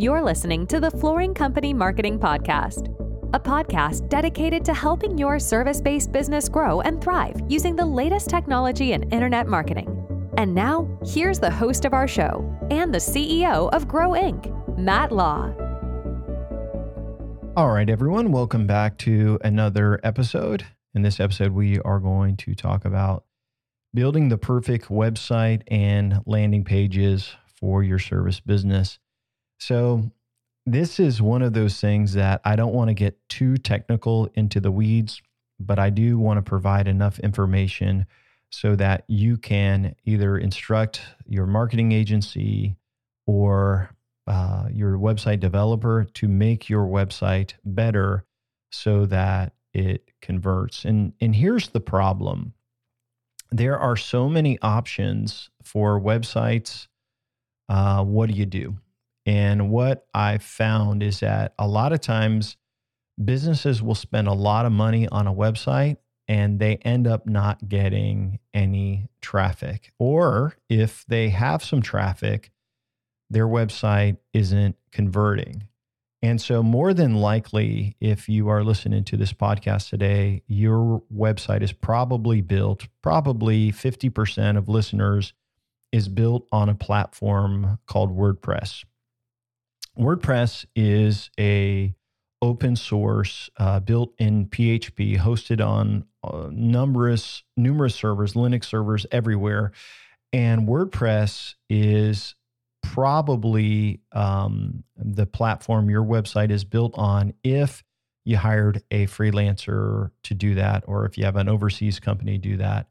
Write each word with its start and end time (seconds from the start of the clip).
You're 0.00 0.22
listening 0.22 0.66
to 0.68 0.80
the 0.80 0.90
Flooring 0.90 1.34
Company 1.34 1.74
Marketing 1.74 2.18
Podcast, 2.18 2.88
a 3.34 3.38
podcast 3.38 4.08
dedicated 4.08 4.64
to 4.64 4.72
helping 4.72 5.18
your 5.18 5.38
service 5.38 5.78
based 5.82 6.10
business 6.10 6.48
grow 6.48 6.80
and 6.80 7.02
thrive 7.02 7.38
using 7.50 7.76
the 7.76 7.84
latest 7.84 8.30
technology 8.30 8.92
in 8.92 9.02
internet 9.10 9.46
marketing. 9.46 10.30
And 10.38 10.54
now, 10.54 10.88
here's 11.04 11.38
the 11.38 11.50
host 11.50 11.84
of 11.84 11.92
our 11.92 12.08
show 12.08 12.50
and 12.70 12.94
the 12.94 12.98
CEO 12.98 13.68
of 13.74 13.86
Grow 13.86 14.12
Inc., 14.12 14.78
Matt 14.78 15.12
Law. 15.12 15.52
All 17.54 17.68
right, 17.68 17.90
everyone, 17.90 18.32
welcome 18.32 18.66
back 18.66 18.96
to 19.00 19.38
another 19.44 20.00
episode. 20.02 20.64
In 20.94 21.02
this 21.02 21.20
episode, 21.20 21.52
we 21.52 21.78
are 21.80 22.00
going 22.00 22.38
to 22.38 22.54
talk 22.54 22.86
about 22.86 23.24
building 23.92 24.30
the 24.30 24.38
perfect 24.38 24.86
website 24.86 25.60
and 25.68 26.22
landing 26.24 26.64
pages 26.64 27.34
for 27.60 27.82
your 27.82 27.98
service 27.98 28.40
business. 28.40 28.98
So, 29.60 30.10
this 30.66 31.00
is 31.00 31.22
one 31.22 31.42
of 31.42 31.52
those 31.52 31.80
things 31.80 32.14
that 32.14 32.40
I 32.44 32.56
don't 32.56 32.74
want 32.74 32.88
to 32.88 32.94
get 32.94 33.28
too 33.28 33.56
technical 33.56 34.30
into 34.34 34.60
the 34.60 34.70
weeds, 34.70 35.20
but 35.58 35.78
I 35.78 35.90
do 35.90 36.18
want 36.18 36.38
to 36.38 36.48
provide 36.48 36.86
enough 36.86 37.18
information 37.18 38.06
so 38.50 38.76
that 38.76 39.04
you 39.06 39.36
can 39.36 39.94
either 40.04 40.36
instruct 40.36 41.02
your 41.26 41.46
marketing 41.46 41.92
agency 41.92 42.76
or 43.26 43.90
uh, 44.26 44.68
your 44.72 44.96
website 44.98 45.40
developer 45.40 46.04
to 46.14 46.28
make 46.28 46.68
your 46.68 46.86
website 46.86 47.54
better 47.64 48.24
so 48.70 49.06
that 49.06 49.52
it 49.72 50.10
converts. 50.20 50.84
And, 50.84 51.12
and 51.20 51.34
here's 51.34 51.68
the 51.68 51.80
problem 51.80 52.54
there 53.52 53.78
are 53.78 53.96
so 53.96 54.28
many 54.28 54.58
options 54.62 55.50
for 55.64 56.00
websites. 56.00 56.86
Uh, 57.68 58.04
what 58.04 58.28
do 58.28 58.34
you 58.34 58.46
do? 58.46 58.76
And 59.30 59.70
what 59.70 60.08
I 60.12 60.38
found 60.38 61.04
is 61.04 61.20
that 61.20 61.54
a 61.56 61.68
lot 61.68 61.92
of 61.92 62.00
times 62.00 62.56
businesses 63.24 63.80
will 63.80 63.94
spend 63.94 64.26
a 64.26 64.32
lot 64.32 64.66
of 64.66 64.72
money 64.72 65.06
on 65.06 65.28
a 65.28 65.32
website 65.32 65.98
and 66.26 66.58
they 66.58 66.78
end 66.78 67.06
up 67.06 67.28
not 67.28 67.68
getting 67.68 68.40
any 68.52 69.06
traffic. 69.22 69.92
Or 70.00 70.56
if 70.68 71.04
they 71.06 71.28
have 71.28 71.62
some 71.62 71.80
traffic, 71.80 72.50
their 73.30 73.46
website 73.46 74.16
isn't 74.32 74.74
converting. 74.90 75.62
And 76.22 76.40
so, 76.40 76.60
more 76.60 76.92
than 76.92 77.14
likely, 77.14 77.94
if 78.00 78.28
you 78.28 78.48
are 78.48 78.64
listening 78.64 79.04
to 79.04 79.16
this 79.16 79.32
podcast 79.32 79.90
today, 79.90 80.42
your 80.48 81.04
website 81.14 81.62
is 81.62 81.72
probably 81.72 82.40
built, 82.40 82.88
probably 83.00 83.70
50% 83.70 84.58
of 84.58 84.68
listeners 84.68 85.34
is 85.92 86.08
built 86.08 86.48
on 86.50 86.68
a 86.68 86.74
platform 86.74 87.78
called 87.86 88.16
WordPress. 88.16 88.84
WordPress 89.98 90.64
is 90.74 91.30
a 91.38 91.94
open 92.42 92.76
source 92.76 93.50
uh, 93.58 93.80
built 93.80 94.14
in 94.18 94.46
PHP, 94.46 95.18
hosted 95.18 95.64
on 95.64 96.04
uh, 96.24 96.48
numerous 96.50 97.42
numerous 97.56 97.94
servers, 97.94 98.34
Linux 98.34 98.64
servers 98.64 99.06
everywhere, 99.10 99.72
and 100.32 100.66
WordPress 100.66 101.54
is 101.68 102.34
probably 102.82 104.00
um, 104.12 104.84
the 104.96 105.26
platform 105.26 105.90
your 105.90 106.04
website 106.04 106.50
is 106.50 106.64
built 106.64 106.92
on 106.96 107.34
if 107.44 107.84
you 108.24 108.36
hired 108.36 108.82
a 108.90 109.06
freelancer 109.06 110.10
to 110.24 110.34
do 110.34 110.54
that 110.54 110.84
or 110.86 111.06
if 111.06 111.16
you 111.18 111.24
have 111.24 111.36
an 111.36 111.48
overseas 111.48 111.98
company 112.00 112.38
do 112.38 112.56
that. 112.58 112.88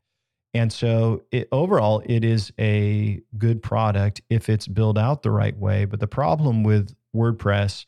And 0.54 0.74
so 0.74 1.24
it, 1.32 1.48
overall, 1.52 2.02
it 2.06 2.24
is 2.24 2.52
a 2.60 3.22
good 3.38 3.62
product 3.62 4.22
if 4.30 4.50
it's 4.50 4.68
built 4.68 4.98
out 4.98 5.22
the 5.22 5.32
right 5.32 5.58
way. 5.58 5.86
But 5.86 6.00
the 6.00 6.08
problem 6.08 6.64
with 6.64 6.96
WordPress 7.16 7.86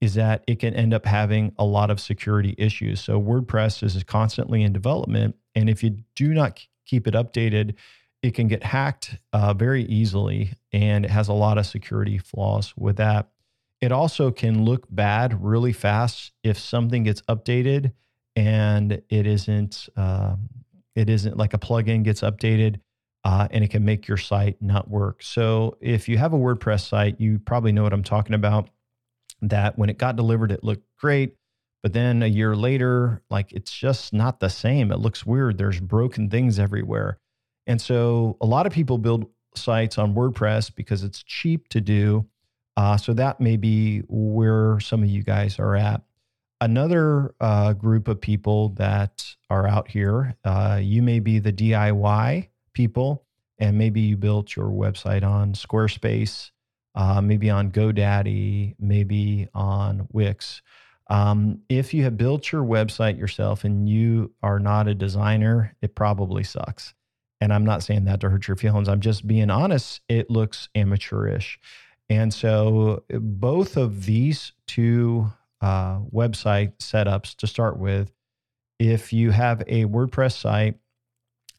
is 0.00 0.14
that 0.14 0.42
it 0.46 0.58
can 0.58 0.74
end 0.74 0.94
up 0.94 1.04
having 1.04 1.52
a 1.58 1.64
lot 1.64 1.90
of 1.90 2.00
security 2.00 2.54
issues. 2.58 3.00
So 3.00 3.20
WordPress 3.20 3.82
is 3.82 4.02
constantly 4.04 4.62
in 4.62 4.72
development. 4.72 5.36
And 5.54 5.68
if 5.68 5.82
you 5.84 5.98
do 6.16 6.32
not 6.32 6.60
keep 6.86 7.06
it 7.06 7.14
updated, 7.14 7.74
it 8.22 8.34
can 8.34 8.48
get 8.48 8.62
hacked 8.62 9.16
uh, 9.32 9.54
very 9.54 9.84
easily 9.84 10.52
and 10.72 11.04
it 11.04 11.10
has 11.10 11.28
a 11.28 11.32
lot 11.32 11.58
of 11.58 11.66
security 11.66 12.18
flaws 12.18 12.74
with 12.76 12.96
that. 12.96 13.28
It 13.80 13.92
also 13.92 14.30
can 14.30 14.64
look 14.64 14.86
bad 14.90 15.42
really 15.42 15.72
fast 15.72 16.32
if 16.42 16.58
something 16.58 17.04
gets 17.04 17.22
updated 17.22 17.92
and 18.36 19.02
it 19.08 19.26
isn't 19.26 19.88
uh, 19.96 20.36
it 20.94 21.08
isn't 21.08 21.36
like 21.36 21.54
a 21.54 21.58
plugin 21.58 22.02
gets 22.02 22.22
updated 22.22 22.80
uh, 23.24 23.48
and 23.50 23.62
it 23.62 23.70
can 23.70 23.84
make 23.84 24.08
your 24.08 24.16
site 24.16 24.56
not 24.60 24.88
work. 24.88 25.22
So 25.22 25.76
if 25.80 26.08
you 26.08 26.18
have 26.18 26.32
a 26.32 26.38
WordPress 26.38 26.88
site, 26.88 27.20
you 27.20 27.38
probably 27.38 27.72
know 27.72 27.82
what 27.82 27.92
I'm 27.92 28.02
talking 28.02 28.34
about. 28.34 28.70
That 29.42 29.78
when 29.78 29.88
it 29.88 29.98
got 29.98 30.16
delivered, 30.16 30.52
it 30.52 30.64
looked 30.64 30.86
great. 30.98 31.36
But 31.82 31.94
then 31.94 32.22
a 32.22 32.26
year 32.26 32.54
later, 32.54 33.22
like 33.30 33.52
it's 33.52 33.72
just 33.72 34.12
not 34.12 34.40
the 34.40 34.50
same. 34.50 34.92
It 34.92 34.98
looks 34.98 35.24
weird. 35.24 35.56
There's 35.56 35.80
broken 35.80 36.28
things 36.28 36.58
everywhere. 36.58 37.18
And 37.66 37.80
so 37.80 38.36
a 38.40 38.46
lot 38.46 38.66
of 38.66 38.72
people 38.72 38.98
build 38.98 39.26
sites 39.54 39.96
on 39.96 40.14
WordPress 40.14 40.74
because 40.74 41.02
it's 41.04 41.22
cheap 41.22 41.68
to 41.68 41.80
do. 41.80 42.26
Uh, 42.76 42.96
so 42.96 43.12
that 43.14 43.40
may 43.40 43.56
be 43.56 44.00
where 44.08 44.78
some 44.80 45.02
of 45.02 45.08
you 45.08 45.22
guys 45.22 45.58
are 45.58 45.74
at. 45.74 46.02
Another 46.60 47.34
uh, 47.40 47.72
group 47.72 48.06
of 48.06 48.20
people 48.20 48.70
that 48.70 49.24
are 49.48 49.66
out 49.66 49.88
here, 49.88 50.36
uh, 50.44 50.78
you 50.82 51.00
may 51.00 51.18
be 51.18 51.38
the 51.38 51.52
DIY 51.52 52.48
people, 52.74 53.24
and 53.58 53.78
maybe 53.78 54.00
you 54.00 54.16
built 54.16 54.54
your 54.56 54.68
website 54.68 55.24
on 55.24 55.54
Squarespace, 55.54 56.50
uh, 56.94 57.20
maybe 57.22 57.48
on 57.48 57.70
GoDaddy, 57.70 58.74
maybe 58.78 59.48
on 59.54 60.06
Wix. 60.12 60.60
Um, 61.08 61.62
if 61.68 61.94
you 61.94 62.04
have 62.04 62.16
built 62.16 62.52
your 62.52 62.62
website 62.62 63.18
yourself 63.18 63.64
and 63.64 63.88
you 63.88 64.32
are 64.42 64.58
not 64.58 64.86
a 64.86 64.94
designer, 64.94 65.74
it 65.82 65.94
probably 65.94 66.44
sucks. 66.44 66.94
And 67.40 67.52
I'm 67.52 67.64
not 67.64 67.82
saying 67.82 68.04
that 68.04 68.20
to 68.20 68.28
hurt 68.28 68.46
your 68.46 68.56
feelings. 68.56 68.88
I'm 68.88 69.00
just 69.00 69.26
being 69.26 69.50
honest. 69.50 70.02
It 70.08 70.30
looks 70.30 70.68
amateurish. 70.74 71.58
And 72.10 72.34
so 72.34 73.04
both 73.10 73.76
of 73.76 74.04
these 74.04 74.52
two 74.66 75.32
uh, 75.60 75.98
website 76.12 76.76
setups 76.78 77.34
to 77.36 77.46
start 77.46 77.78
with, 77.78 78.12
if 78.78 79.12
you 79.12 79.30
have 79.30 79.62
a 79.66 79.84
WordPress 79.84 80.32
site 80.32 80.76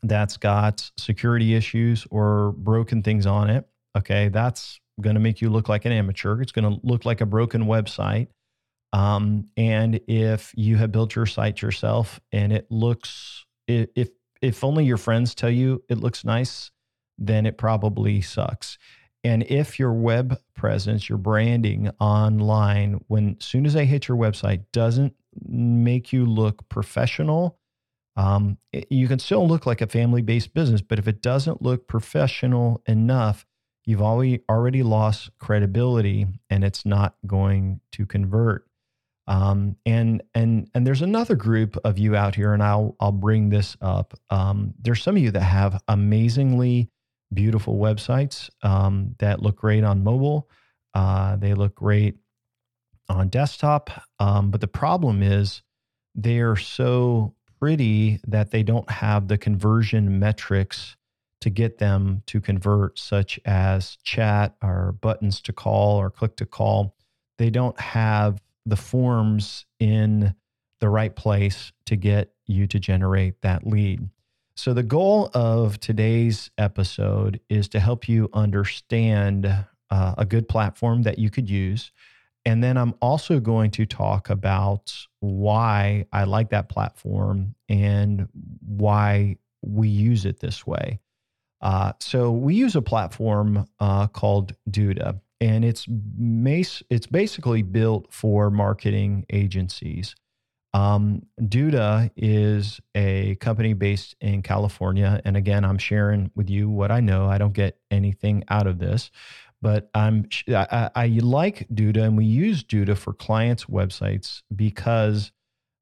that's 0.03 0.37
got 0.37 0.89
security 0.97 1.53
issues 1.53 2.07
or 2.09 2.53
broken 2.53 3.03
things 3.03 3.25
on 3.25 3.49
it, 3.49 3.67
okay, 3.95 4.29
that's 4.29 4.79
going 4.99 5.15
to 5.15 5.19
make 5.19 5.41
you 5.41 5.49
look 5.49 5.69
like 5.69 5.85
an 5.85 5.91
amateur. 5.91 6.41
It's 6.41 6.51
going 6.51 6.69
to 6.69 6.85
look 6.85 7.05
like 7.05 7.21
a 7.21 7.25
broken 7.25 7.65
website. 7.65 8.27
Um, 8.93 9.45
and 9.55 9.99
if 10.07 10.51
you 10.55 10.77
have 10.77 10.91
built 10.91 11.15
your 11.15 11.25
site 11.25 11.61
yourself 11.61 12.19
and 12.31 12.51
it 12.51 12.67
looks, 12.69 13.45
if 13.67 14.09
if 14.41 14.63
only 14.63 14.85
your 14.85 14.97
friends 14.97 15.35
tell 15.35 15.51
you 15.51 15.83
it 15.87 15.99
looks 15.99 16.25
nice, 16.25 16.71
then 17.17 17.45
it 17.45 17.57
probably 17.57 18.21
sucks. 18.21 18.77
And 19.23 19.43
if 19.43 19.77
your 19.77 19.93
web 19.93 20.39
presence, 20.55 21.07
your 21.07 21.17
branding 21.17 21.89
online, 21.99 23.03
when 23.07 23.39
soon 23.39 23.65
as 23.65 23.73
they 23.73 23.85
hit 23.85 24.07
your 24.07 24.17
website, 24.17 24.63
doesn't 24.73 25.13
make 25.47 26.11
you 26.11 26.25
look 26.25 26.67
professional, 26.69 27.59
um, 28.15 28.57
it, 28.73 28.87
you 28.89 29.07
can 29.07 29.19
still 29.19 29.47
look 29.47 29.65
like 29.65 29.81
a 29.81 29.87
family 29.87 30.21
based 30.21 30.53
business. 30.53 30.81
But 30.81 30.99
if 30.99 31.07
it 31.07 31.21
doesn't 31.21 31.61
look 31.61 31.87
professional 31.87 32.81
enough, 32.87 33.45
you've 33.85 34.01
already 34.01 34.41
already 34.49 34.83
lost 34.83 35.29
credibility, 35.39 36.27
and 36.49 36.63
it's 36.63 36.85
not 36.85 37.15
going 37.25 37.79
to 37.93 38.05
convert. 38.05 38.65
Um, 39.27 39.77
and 39.85 40.23
and 40.33 40.69
and 40.73 40.85
there's 40.85 41.01
another 41.01 41.35
group 41.35 41.77
of 41.83 41.97
you 41.97 42.15
out 42.15 42.35
here, 42.35 42.53
and 42.53 42.63
I'll 42.63 42.95
I'll 42.99 43.11
bring 43.11 43.49
this 43.49 43.77
up. 43.81 44.13
Um, 44.29 44.73
there's 44.79 45.01
some 45.01 45.15
of 45.15 45.21
you 45.21 45.31
that 45.31 45.41
have 45.41 45.81
amazingly 45.87 46.89
beautiful 47.33 47.77
websites 47.77 48.49
um, 48.63 49.15
that 49.19 49.41
look 49.41 49.57
great 49.57 49.83
on 49.83 50.03
mobile. 50.03 50.49
Uh, 50.93 51.35
they 51.37 51.53
look 51.53 51.75
great 51.75 52.15
on 53.09 53.29
desktop, 53.29 53.89
um, 54.19 54.51
but 54.51 54.61
the 54.61 54.67
problem 54.67 55.21
is 55.21 55.61
they 56.15 56.39
are 56.39 56.55
so 56.55 57.33
pretty 57.59 58.19
that 58.27 58.51
they 58.51 58.63
don't 58.63 58.89
have 58.89 59.27
the 59.27 59.37
conversion 59.37 60.19
metrics 60.19 60.95
to 61.41 61.49
get 61.49 61.79
them 61.79 62.21
to 62.27 62.39
convert, 62.39 62.97
such 62.99 63.39
as 63.45 63.97
chat 64.03 64.55
or 64.61 64.93
buttons 65.01 65.41
to 65.41 65.53
call 65.53 65.97
or 65.97 66.09
click 66.09 66.35
to 66.37 66.45
call. 66.45 66.95
They 67.37 67.49
don't 67.49 67.79
have 67.79 68.41
the 68.65 68.75
forms 68.75 69.65
in 69.79 70.35
the 70.79 70.89
right 70.89 71.15
place 71.15 71.71
to 71.85 71.95
get 71.95 72.31
you 72.45 72.67
to 72.67 72.79
generate 72.79 73.41
that 73.41 73.65
lead. 73.65 74.07
So, 74.61 74.75
the 74.75 74.83
goal 74.83 75.31
of 75.33 75.79
today's 75.79 76.51
episode 76.55 77.39
is 77.49 77.67
to 77.69 77.79
help 77.79 78.07
you 78.07 78.29
understand 78.31 79.47
uh, 79.47 80.15
a 80.19 80.23
good 80.23 80.47
platform 80.47 81.01
that 81.01 81.17
you 81.17 81.31
could 81.31 81.49
use. 81.49 81.91
And 82.45 82.63
then 82.63 82.77
I'm 82.77 82.93
also 83.01 83.39
going 83.39 83.71
to 83.71 83.87
talk 83.87 84.29
about 84.29 84.95
why 85.19 86.05
I 86.13 86.25
like 86.25 86.51
that 86.51 86.69
platform 86.69 87.55
and 87.69 88.27
why 88.63 89.37
we 89.63 89.87
use 89.87 90.25
it 90.25 90.41
this 90.41 90.67
way. 90.67 90.99
Uh, 91.61 91.93
so, 91.99 92.29
we 92.29 92.53
use 92.53 92.75
a 92.75 92.83
platform 92.83 93.67
uh, 93.79 94.05
called 94.05 94.53
Duda. 94.69 95.19
and 95.39 95.65
it's 95.65 95.87
mace, 95.89 96.83
it's 96.91 97.07
basically 97.07 97.63
built 97.63 98.13
for 98.13 98.51
marketing 98.51 99.25
agencies. 99.31 100.15
Um, 100.73 101.23
Duda 101.39 102.11
is 102.15 102.79
a 102.95 103.35
company 103.35 103.73
based 103.73 104.15
in 104.21 104.41
California, 104.41 105.21
and 105.25 105.35
again, 105.35 105.65
I'm 105.65 105.77
sharing 105.77 106.31
with 106.35 106.49
you 106.49 106.69
what 106.69 106.91
I 106.91 107.01
know. 107.01 107.27
I 107.27 107.37
don't 107.37 107.53
get 107.53 107.77
anything 107.89 108.43
out 108.49 108.67
of 108.67 108.79
this, 108.79 109.11
but 109.61 109.89
I'm 109.93 110.29
I, 110.47 110.89
I 110.95 111.07
like 111.07 111.67
Duda, 111.69 112.03
and 112.03 112.17
we 112.17 112.25
use 112.25 112.63
Duda 112.63 112.97
for 112.97 113.13
clients' 113.13 113.65
websites 113.65 114.43
because 114.55 115.31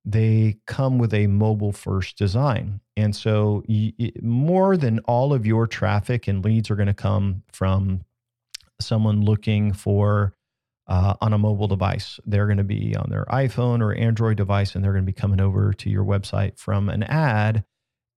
they 0.05 0.57
come 0.65 0.97
with 0.97 1.13
a 1.13 1.27
mobile 1.27 1.71
first 1.71 2.17
design. 2.17 2.79
And 2.97 3.15
so, 3.15 3.63
more 4.21 4.75
than 4.75 4.99
all 4.99 5.33
of 5.33 5.45
your 5.45 5.67
traffic 5.67 6.27
and 6.27 6.43
leads 6.43 6.71
are 6.71 6.75
going 6.75 6.87
to 6.87 6.93
come 6.93 7.43
from 7.51 8.05
someone 8.81 9.21
looking 9.21 9.73
for 9.73 10.33
uh, 10.89 11.13
on 11.21 11.33
a 11.33 11.37
mobile 11.37 11.67
device. 11.67 12.19
They're 12.25 12.47
going 12.47 12.57
to 12.57 12.63
be 12.63 12.95
on 12.95 13.09
their 13.09 13.25
iPhone 13.25 13.81
or 13.81 13.93
Android 13.93 14.37
device, 14.37 14.75
and 14.75 14.83
they're 14.83 14.91
going 14.91 15.05
to 15.05 15.11
be 15.11 15.13
coming 15.13 15.39
over 15.39 15.71
to 15.71 15.89
your 15.89 16.03
website 16.03 16.57
from 16.57 16.89
an 16.89 17.03
ad. 17.03 17.63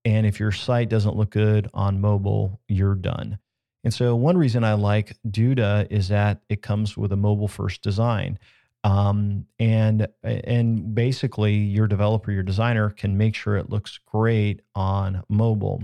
And 0.04 0.26
if 0.26 0.40
your 0.40 0.50
site 0.50 0.88
doesn't 0.88 1.14
look 1.14 1.30
good 1.30 1.68
on 1.74 2.00
mobile, 2.00 2.60
you're 2.66 2.96
done. 2.96 3.38
And 3.84 3.92
so, 3.92 4.16
one 4.16 4.38
reason 4.38 4.64
I 4.64 4.72
like 4.72 5.16
Duda 5.28 5.86
is 5.90 6.08
that 6.08 6.40
it 6.48 6.62
comes 6.62 6.96
with 6.96 7.12
a 7.12 7.16
mobile 7.16 7.48
first 7.48 7.82
design. 7.82 8.38
Um, 8.84 9.46
and 9.58 10.08
and 10.22 10.94
basically, 10.94 11.54
your 11.54 11.86
developer, 11.86 12.32
your 12.32 12.42
designer 12.42 12.90
can 12.90 13.18
make 13.18 13.34
sure 13.34 13.56
it 13.56 13.70
looks 13.70 13.98
great 14.06 14.62
on 14.74 15.22
mobile. 15.28 15.82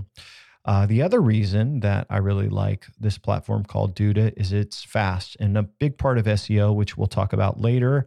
Uh, 0.68 0.84
the 0.84 1.00
other 1.00 1.20
reason 1.20 1.80
that 1.80 2.06
I 2.10 2.18
really 2.18 2.50
like 2.50 2.86
this 3.00 3.16
platform 3.16 3.64
called 3.64 3.96
Duda 3.96 4.34
is 4.36 4.52
it's 4.52 4.84
fast, 4.84 5.34
and 5.40 5.56
a 5.56 5.62
big 5.62 5.96
part 5.96 6.18
of 6.18 6.26
SEO, 6.26 6.74
which 6.74 6.94
we'll 6.94 7.06
talk 7.06 7.32
about 7.32 7.58
later, 7.58 8.06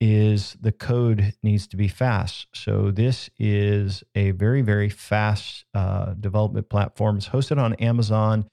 is 0.00 0.56
the 0.58 0.72
code 0.72 1.34
needs 1.42 1.66
to 1.66 1.76
be 1.76 1.86
fast. 1.86 2.46
So 2.54 2.90
this 2.90 3.28
is 3.38 4.02
a 4.14 4.30
very 4.30 4.62
very 4.62 4.88
fast 4.88 5.66
uh, 5.74 6.14
development 6.14 6.70
platform. 6.70 7.18
It's 7.18 7.28
hosted 7.28 7.58
on 7.58 7.74
Amazon 7.74 8.48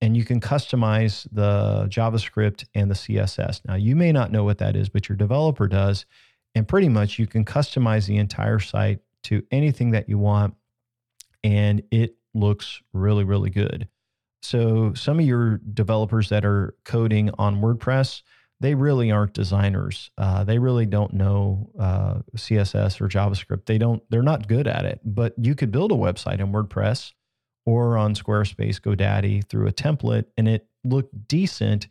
and 0.00 0.16
you 0.16 0.24
can 0.24 0.40
customize 0.40 1.26
the 1.30 1.86
JavaScript 1.88 2.64
and 2.74 2.90
the 2.90 2.94
CSS. 2.94 3.60
Now, 3.66 3.74
you 3.74 3.94
may 3.94 4.12
not 4.12 4.32
know 4.32 4.44
what 4.44 4.58
that 4.58 4.76
is, 4.76 4.88
but 4.88 5.08
your 5.08 5.16
developer 5.16 5.68
does. 5.68 6.06
And 6.54 6.66
pretty 6.66 6.88
much 6.88 7.18
you 7.18 7.26
can 7.26 7.44
customize 7.44 8.06
the 8.06 8.16
entire 8.16 8.58
site 8.58 9.00
to 9.24 9.42
anything 9.50 9.90
that 9.90 10.08
you 10.08 10.18
want, 10.18 10.54
and 11.44 11.82
it 11.90 12.16
looks 12.34 12.80
really, 12.92 13.24
really 13.24 13.50
good. 13.50 13.88
So, 14.42 14.94
some 14.94 15.18
of 15.18 15.26
your 15.26 15.58
developers 15.58 16.30
that 16.30 16.44
are 16.44 16.74
coding 16.84 17.30
on 17.38 17.60
WordPress, 17.60 18.22
they 18.60 18.74
really 18.74 19.10
aren't 19.10 19.34
designers. 19.34 20.10
Uh, 20.16 20.44
they 20.44 20.58
really 20.58 20.86
don't 20.86 21.12
know 21.12 21.70
uh, 21.78 22.20
CSS 22.36 23.00
or 23.00 23.08
JavaScript. 23.08 23.66
They 23.66 23.78
don't. 23.78 24.02
They're 24.10 24.22
not 24.22 24.48
good 24.48 24.66
at 24.66 24.84
it. 24.86 25.00
But 25.04 25.34
you 25.36 25.54
could 25.54 25.70
build 25.70 25.92
a 25.92 25.96
website 25.96 26.40
in 26.40 26.52
WordPress 26.52 27.12
or 27.66 27.96
on 27.96 28.14
Squarespace, 28.14 28.80
GoDaddy 28.80 29.46
through 29.48 29.66
a 29.66 29.72
template 29.72 30.26
and 30.36 30.48
it 30.48 30.66
looked 30.84 31.28
decent, 31.28 31.88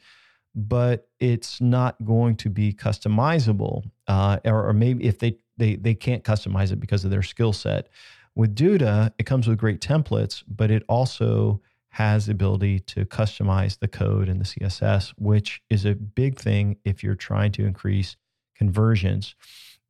but 0.56 1.08
it's 1.20 1.62
not 1.62 2.04
going 2.04 2.36
to 2.38 2.50
be 2.50 2.74
customizable. 2.74 3.90
Uh, 4.08 4.40
or, 4.46 4.70
or, 4.70 4.74
maybe 4.74 5.06
if 5.06 5.20
they, 5.20 5.38
they, 5.58 5.76
they 5.76 5.94
can't 5.94 6.24
customize 6.24 6.72
it 6.72 6.80
because 6.80 7.06
of 7.06 7.12
their 7.12 7.22
skill 7.22 7.54
set. 7.54 7.90
With 8.36 8.56
Duda, 8.56 9.12
it 9.18 9.26
comes 9.26 9.48
with 9.48 9.58
great 9.58 9.82
templates, 9.82 10.44
but 10.48 10.72
it 10.72 10.84
also 10.88 11.62
has 11.90 12.28
the 12.28 12.32
ability 12.32 12.80
to 12.82 13.06
customize 13.06 13.80
the 13.80 13.88
code 13.88 14.30
and 14.30 14.40
the 14.40 14.46
CSS, 14.46 15.14
which 15.18 15.62
is 15.70 15.86
a 15.86 15.96
big 15.96 16.40
thing 16.40 16.78
if 16.86 17.04
you're 17.04 17.16
trying 17.16 17.52
to 17.54 17.66
increase 17.66 18.16
conversions 18.56 19.36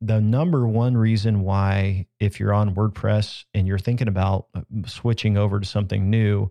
the 0.00 0.20
number 0.20 0.66
one 0.66 0.96
reason 0.96 1.42
why, 1.42 2.06
if 2.18 2.40
you're 2.40 2.54
on 2.54 2.74
WordPress 2.74 3.44
and 3.52 3.66
you're 3.66 3.78
thinking 3.78 4.08
about 4.08 4.46
uh, 4.54 4.62
switching 4.86 5.36
over 5.36 5.60
to 5.60 5.66
something 5.66 6.08
new, 6.08 6.50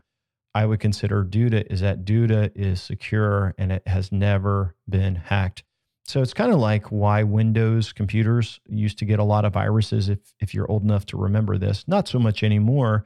I 0.54 0.66
would 0.66 0.80
consider 0.80 1.24
Duda 1.24 1.66
is 1.72 1.82
that 1.82 2.06
Duda 2.06 2.52
is 2.56 2.82
secure 2.82 3.56
and 3.58 3.72
it 3.72 3.88
has 3.88 4.12
never 4.12 4.76
been 4.88 5.16
hacked. 5.16 5.64
So 6.10 6.24
it's 6.24 6.34
kind 6.34 6.52
of 6.52 6.58
like 6.58 6.88
why 6.88 7.22
Windows 7.22 7.94
computers 7.94 8.60
used 8.68 8.98
to 8.98 9.06
get 9.06 9.20
a 9.20 9.24
lot 9.24 9.46
of 9.46 9.54
viruses 9.54 10.10
if 10.10 10.18
if 10.40 10.56
you're 10.56 10.70
old 10.70 10.82
enough 10.82 11.06
to 11.08 11.18
remember 11.18 11.60
this. 11.60 11.88
Not 11.88 12.08
so 12.08 12.18
much 12.18 12.42
anymore, 12.42 13.06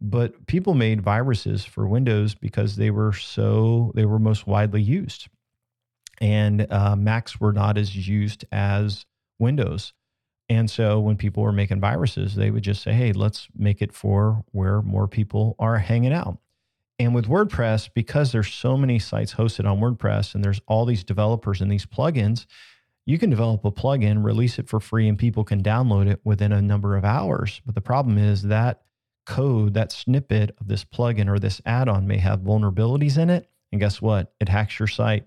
but 0.00 0.46
people 0.46 0.74
made 0.74 1.00
viruses 1.00 1.64
for 1.64 1.86
Windows 1.86 2.34
because 2.34 2.74
they 2.74 2.90
were 2.90 3.12
so 3.12 3.92
they 3.94 4.04
were 4.04 4.18
most 4.18 4.48
widely 4.48 4.82
used. 4.82 5.28
And 6.20 6.66
uh, 6.72 6.96
Macs 6.96 7.40
were 7.40 7.52
not 7.52 7.78
as 7.78 8.08
used 8.08 8.44
as 8.50 9.06
Windows. 9.38 9.92
And 10.48 10.68
so 10.68 10.98
when 10.98 11.16
people 11.16 11.44
were 11.44 11.52
making 11.52 11.78
viruses, 11.78 12.34
they 12.34 12.50
would 12.50 12.64
just 12.64 12.82
say, 12.82 12.92
hey, 12.92 13.12
let's 13.12 13.46
make 13.56 13.80
it 13.80 13.92
for 13.92 14.42
where 14.50 14.82
more 14.82 15.06
people 15.06 15.54
are 15.60 15.78
hanging 15.78 16.12
out. 16.12 16.38
And 17.00 17.14
with 17.14 17.28
WordPress, 17.28 17.88
because 17.94 18.30
there's 18.30 18.52
so 18.52 18.76
many 18.76 18.98
sites 18.98 19.32
hosted 19.32 19.64
on 19.64 19.80
WordPress 19.80 20.34
and 20.34 20.44
there's 20.44 20.60
all 20.68 20.84
these 20.84 21.02
developers 21.02 21.62
and 21.62 21.72
these 21.72 21.86
plugins, 21.86 22.44
you 23.06 23.18
can 23.18 23.30
develop 23.30 23.64
a 23.64 23.72
plugin, 23.72 24.22
release 24.22 24.58
it 24.58 24.68
for 24.68 24.80
free, 24.80 25.08
and 25.08 25.18
people 25.18 25.42
can 25.42 25.62
download 25.62 26.10
it 26.10 26.20
within 26.24 26.52
a 26.52 26.60
number 26.60 26.98
of 26.98 27.04
hours. 27.06 27.62
But 27.64 27.74
the 27.74 27.80
problem 27.80 28.18
is 28.18 28.42
that 28.42 28.82
code, 29.24 29.72
that 29.72 29.92
snippet 29.92 30.54
of 30.60 30.68
this 30.68 30.84
plugin 30.84 31.26
or 31.26 31.38
this 31.38 31.62
add 31.64 31.88
on 31.88 32.06
may 32.06 32.18
have 32.18 32.40
vulnerabilities 32.40 33.16
in 33.16 33.30
it. 33.30 33.48
And 33.72 33.80
guess 33.80 34.02
what? 34.02 34.34
It 34.38 34.50
hacks 34.50 34.78
your 34.78 34.86
site 34.86 35.24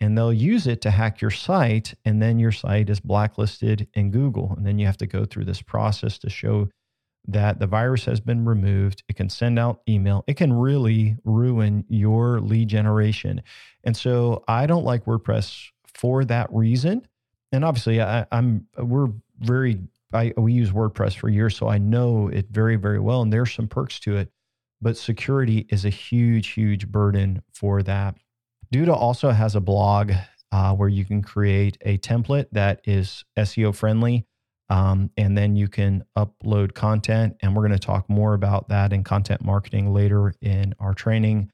and 0.00 0.16
they'll 0.16 0.32
use 0.32 0.66
it 0.66 0.80
to 0.80 0.90
hack 0.90 1.20
your 1.20 1.30
site 1.30 1.92
and 2.06 2.22
then 2.22 2.38
your 2.38 2.52
site 2.52 2.88
is 2.88 3.00
blacklisted 3.00 3.86
in 3.92 4.10
google 4.10 4.54
and 4.56 4.66
then 4.66 4.78
you 4.78 4.86
have 4.86 4.96
to 4.96 5.06
go 5.06 5.24
through 5.24 5.44
this 5.44 5.62
process 5.62 6.18
to 6.18 6.30
show 6.30 6.68
that 7.28 7.58
the 7.58 7.66
virus 7.66 8.04
has 8.04 8.20
been 8.20 8.44
removed 8.44 9.04
it 9.08 9.16
can 9.16 9.28
send 9.28 9.58
out 9.58 9.80
email 9.88 10.24
it 10.26 10.36
can 10.36 10.52
really 10.52 11.16
ruin 11.24 11.84
your 11.88 12.40
lead 12.40 12.68
generation. 12.68 13.42
And 13.84 13.96
so 13.96 14.44
i 14.48 14.66
don't 14.66 14.84
like 14.84 15.04
wordpress 15.04 15.68
for 15.94 16.24
that 16.24 16.52
reason. 16.52 17.06
And 17.52 17.64
obviously 17.64 18.00
I, 18.00 18.26
i'm 18.32 18.66
we're 18.76 19.08
very 19.40 19.80
I, 20.12 20.32
we 20.36 20.52
use 20.52 20.70
wordpress 20.70 21.16
for 21.16 21.28
years 21.30 21.56
so 21.56 21.68
i 21.68 21.78
know 21.78 22.28
it 22.28 22.48
very 22.50 22.76
very 22.76 23.00
well 23.00 23.22
and 23.22 23.32
there's 23.32 23.52
some 23.52 23.68
perks 23.68 24.00
to 24.00 24.16
it. 24.16 24.30
But 24.80 24.96
security 24.96 25.66
is 25.70 25.84
a 25.84 25.90
huge 25.90 26.48
huge 26.48 26.88
burden 26.88 27.42
for 27.52 27.82
that. 27.84 28.16
Duda 28.72 28.94
also 28.94 29.30
has 29.30 29.54
a 29.54 29.60
blog 29.60 30.12
uh, 30.52 30.74
where 30.74 30.88
you 30.88 31.04
can 31.04 31.22
create 31.22 31.78
a 31.82 31.98
template 31.98 32.46
that 32.52 32.80
is 32.84 33.24
SEO 33.36 33.74
friendly. 33.74 34.26
Um, 34.72 35.10
and 35.18 35.36
then 35.36 35.54
you 35.54 35.68
can 35.68 36.02
upload 36.16 36.72
content. 36.72 37.36
And 37.42 37.54
we're 37.54 37.68
going 37.68 37.78
to 37.78 37.86
talk 37.86 38.08
more 38.08 38.32
about 38.32 38.70
that 38.70 38.94
in 38.94 39.04
content 39.04 39.44
marketing 39.44 39.92
later 39.92 40.34
in 40.40 40.74
our 40.80 40.94
training. 40.94 41.52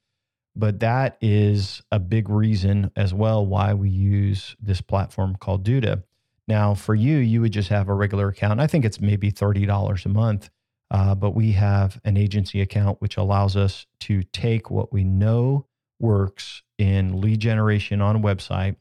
But 0.55 0.79
that 0.79 1.17
is 1.19 1.81
a 1.91 1.99
big 1.99 2.29
reason 2.29 2.91
as 2.95 3.13
well 3.13 3.45
why 3.45 3.73
we 3.73 3.89
use 3.89 4.55
this 4.61 4.79
platform 4.79 5.35
called 5.35 5.65
Duda. 5.65 6.03
Now, 6.47 6.73
for 6.73 6.95
you, 6.95 7.17
you 7.17 7.41
would 7.41 7.51
just 7.51 7.67
have 7.67 7.89
a 7.89 7.93
regular 7.93 8.29
account. 8.29 8.61
I 8.61 8.67
think 8.67 8.85
it's 8.85 9.01
maybe 9.01 9.33
$30 9.33 10.05
a 10.05 10.09
month. 10.09 10.49
Uh, 10.89 11.13
but 11.13 11.31
we 11.31 11.51
have 11.51 11.99
an 12.05 12.15
agency 12.15 12.61
account, 12.61 13.01
which 13.01 13.17
allows 13.17 13.57
us 13.57 13.85
to 13.99 14.23
take 14.23 14.71
what 14.71 14.93
we 14.93 15.03
know 15.03 15.67
works 15.99 16.63
in 16.77 17.19
lead 17.19 17.41
generation 17.41 18.01
on 18.01 18.15
a 18.15 18.19
website 18.19 18.77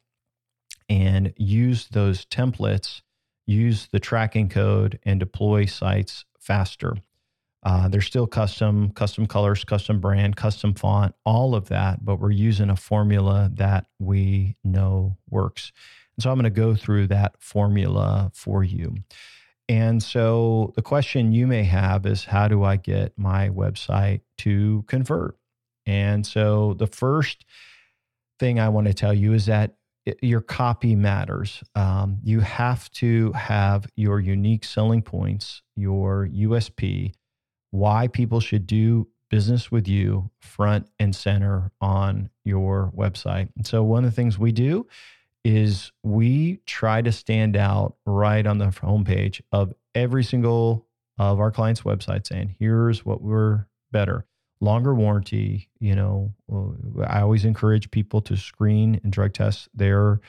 and 0.88 1.34
use 1.36 1.88
those 1.88 2.24
templates, 2.24 3.02
use 3.48 3.88
the 3.90 3.98
tracking 3.98 4.48
code, 4.48 4.98
and 5.04 5.18
deploy 5.18 5.64
sites 5.64 6.24
faster. 6.38 6.94
Uh, 7.64 7.88
they're 7.88 8.00
still 8.00 8.26
custom, 8.26 8.90
custom 8.92 9.26
colors, 9.26 9.64
custom 9.64 10.00
brand, 10.00 10.36
custom 10.36 10.74
font, 10.74 11.14
all 11.24 11.54
of 11.54 11.68
that, 11.68 12.04
but 12.04 12.20
we're 12.20 12.30
using 12.30 12.70
a 12.70 12.76
formula 12.76 13.50
that 13.54 13.86
we 13.98 14.56
know 14.62 15.16
works. 15.28 15.72
And 16.16 16.22
so 16.22 16.30
I'm 16.30 16.36
going 16.36 16.44
to 16.44 16.50
go 16.50 16.74
through 16.74 17.08
that 17.08 17.34
formula 17.40 18.30
for 18.32 18.62
you. 18.62 18.96
And 19.68 20.02
so 20.02 20.72
the 20.76 20.82
question 20.82 21.32
you 21.32 21.46
may 21.46 21.64
have 21.64 22.06
is 22.06 22.24
how 22.24 22.48
do 22.48 22.64
I 22.64 22.76
get 22.76 23.18
my 23.18 23.48
website 23.48 24.20
to 24.38 24.84
convert? 24.86 25.36
And 25.84 26.26
so 26.26 26.74
the 26.74 26.86
first 26.86 27.44
thing 28.38 28.60
I 28.60 28.68
want 28.68 28.86
to 28.86 28.94
tell 28.94 29.12
you 29.12 29.32
is 29.32 29.46
that 29.46 29.74
your 30.22 30.40
copy 30.40 30.94
matters. 30.94 31.62
Um, 31.74 32.18
you 32.22 32.40
have 32.40 32.90
to 32.92 33.32
have 33.32 33.86
your 33.96 34.20
unique 34.20 34.64
selling 34.64 35.02
points, 35.02 35.62
your 35.76 36.28
USP, 36.28 37.12
why 37.70 38.08
people 38.08 38.40
should 38.40 38.66
do 38.66 39.08
business 39.30 39.70
with 39.70 39.86
you 39.86 40.30
front 40.40 40.88
and 40.98 41.14
center 41.14 41.70
on 41.80 42.30
your 42.44 42.92
website. 42.96 43.48
And 43.56 43.66
so, 43.66 43.82
one 43.82 44.04
of 44.04 44.10
the 44.10 44.16
things 44.16 44.38
we 44.38 44.52
do 44.52 44.86
is 45.44 45.92
we 46.02 46.60
try 46.66 47.02
to 47.02 47.12
stand 47.12 47.56
out 47.56 47.96
right 48.04 48.46
on 48.46 48.58
the 48.58 48.66
homepage 48.66 49.40
of 49.52 49.72
every 49.94 50.24
single 50.24 50.86
of 51.18 51.40
our 51.40 51.50
clients' 51.50 51.82
websites 51.82 52.28
saying, 52.28 52.54
here's 52.58 53.04
what 53.04 53.22
we're 53.22 53.66
better 53.90 54.24
longer 54.60 54.94
warranty. 54.94 55.68
You 55.78 55.94
know, 55.94 56.34
uh, 56.52 57.02
I 57.02 57.20
always 57.20 57.44
encourage 57.44 57.90
people 57.90 58.20
to 58.22 58.36
screen 58.36 59.00
and 59.02 59.12
drug 59.12 59.32
test 59.32 59.68
their 59.74 60.20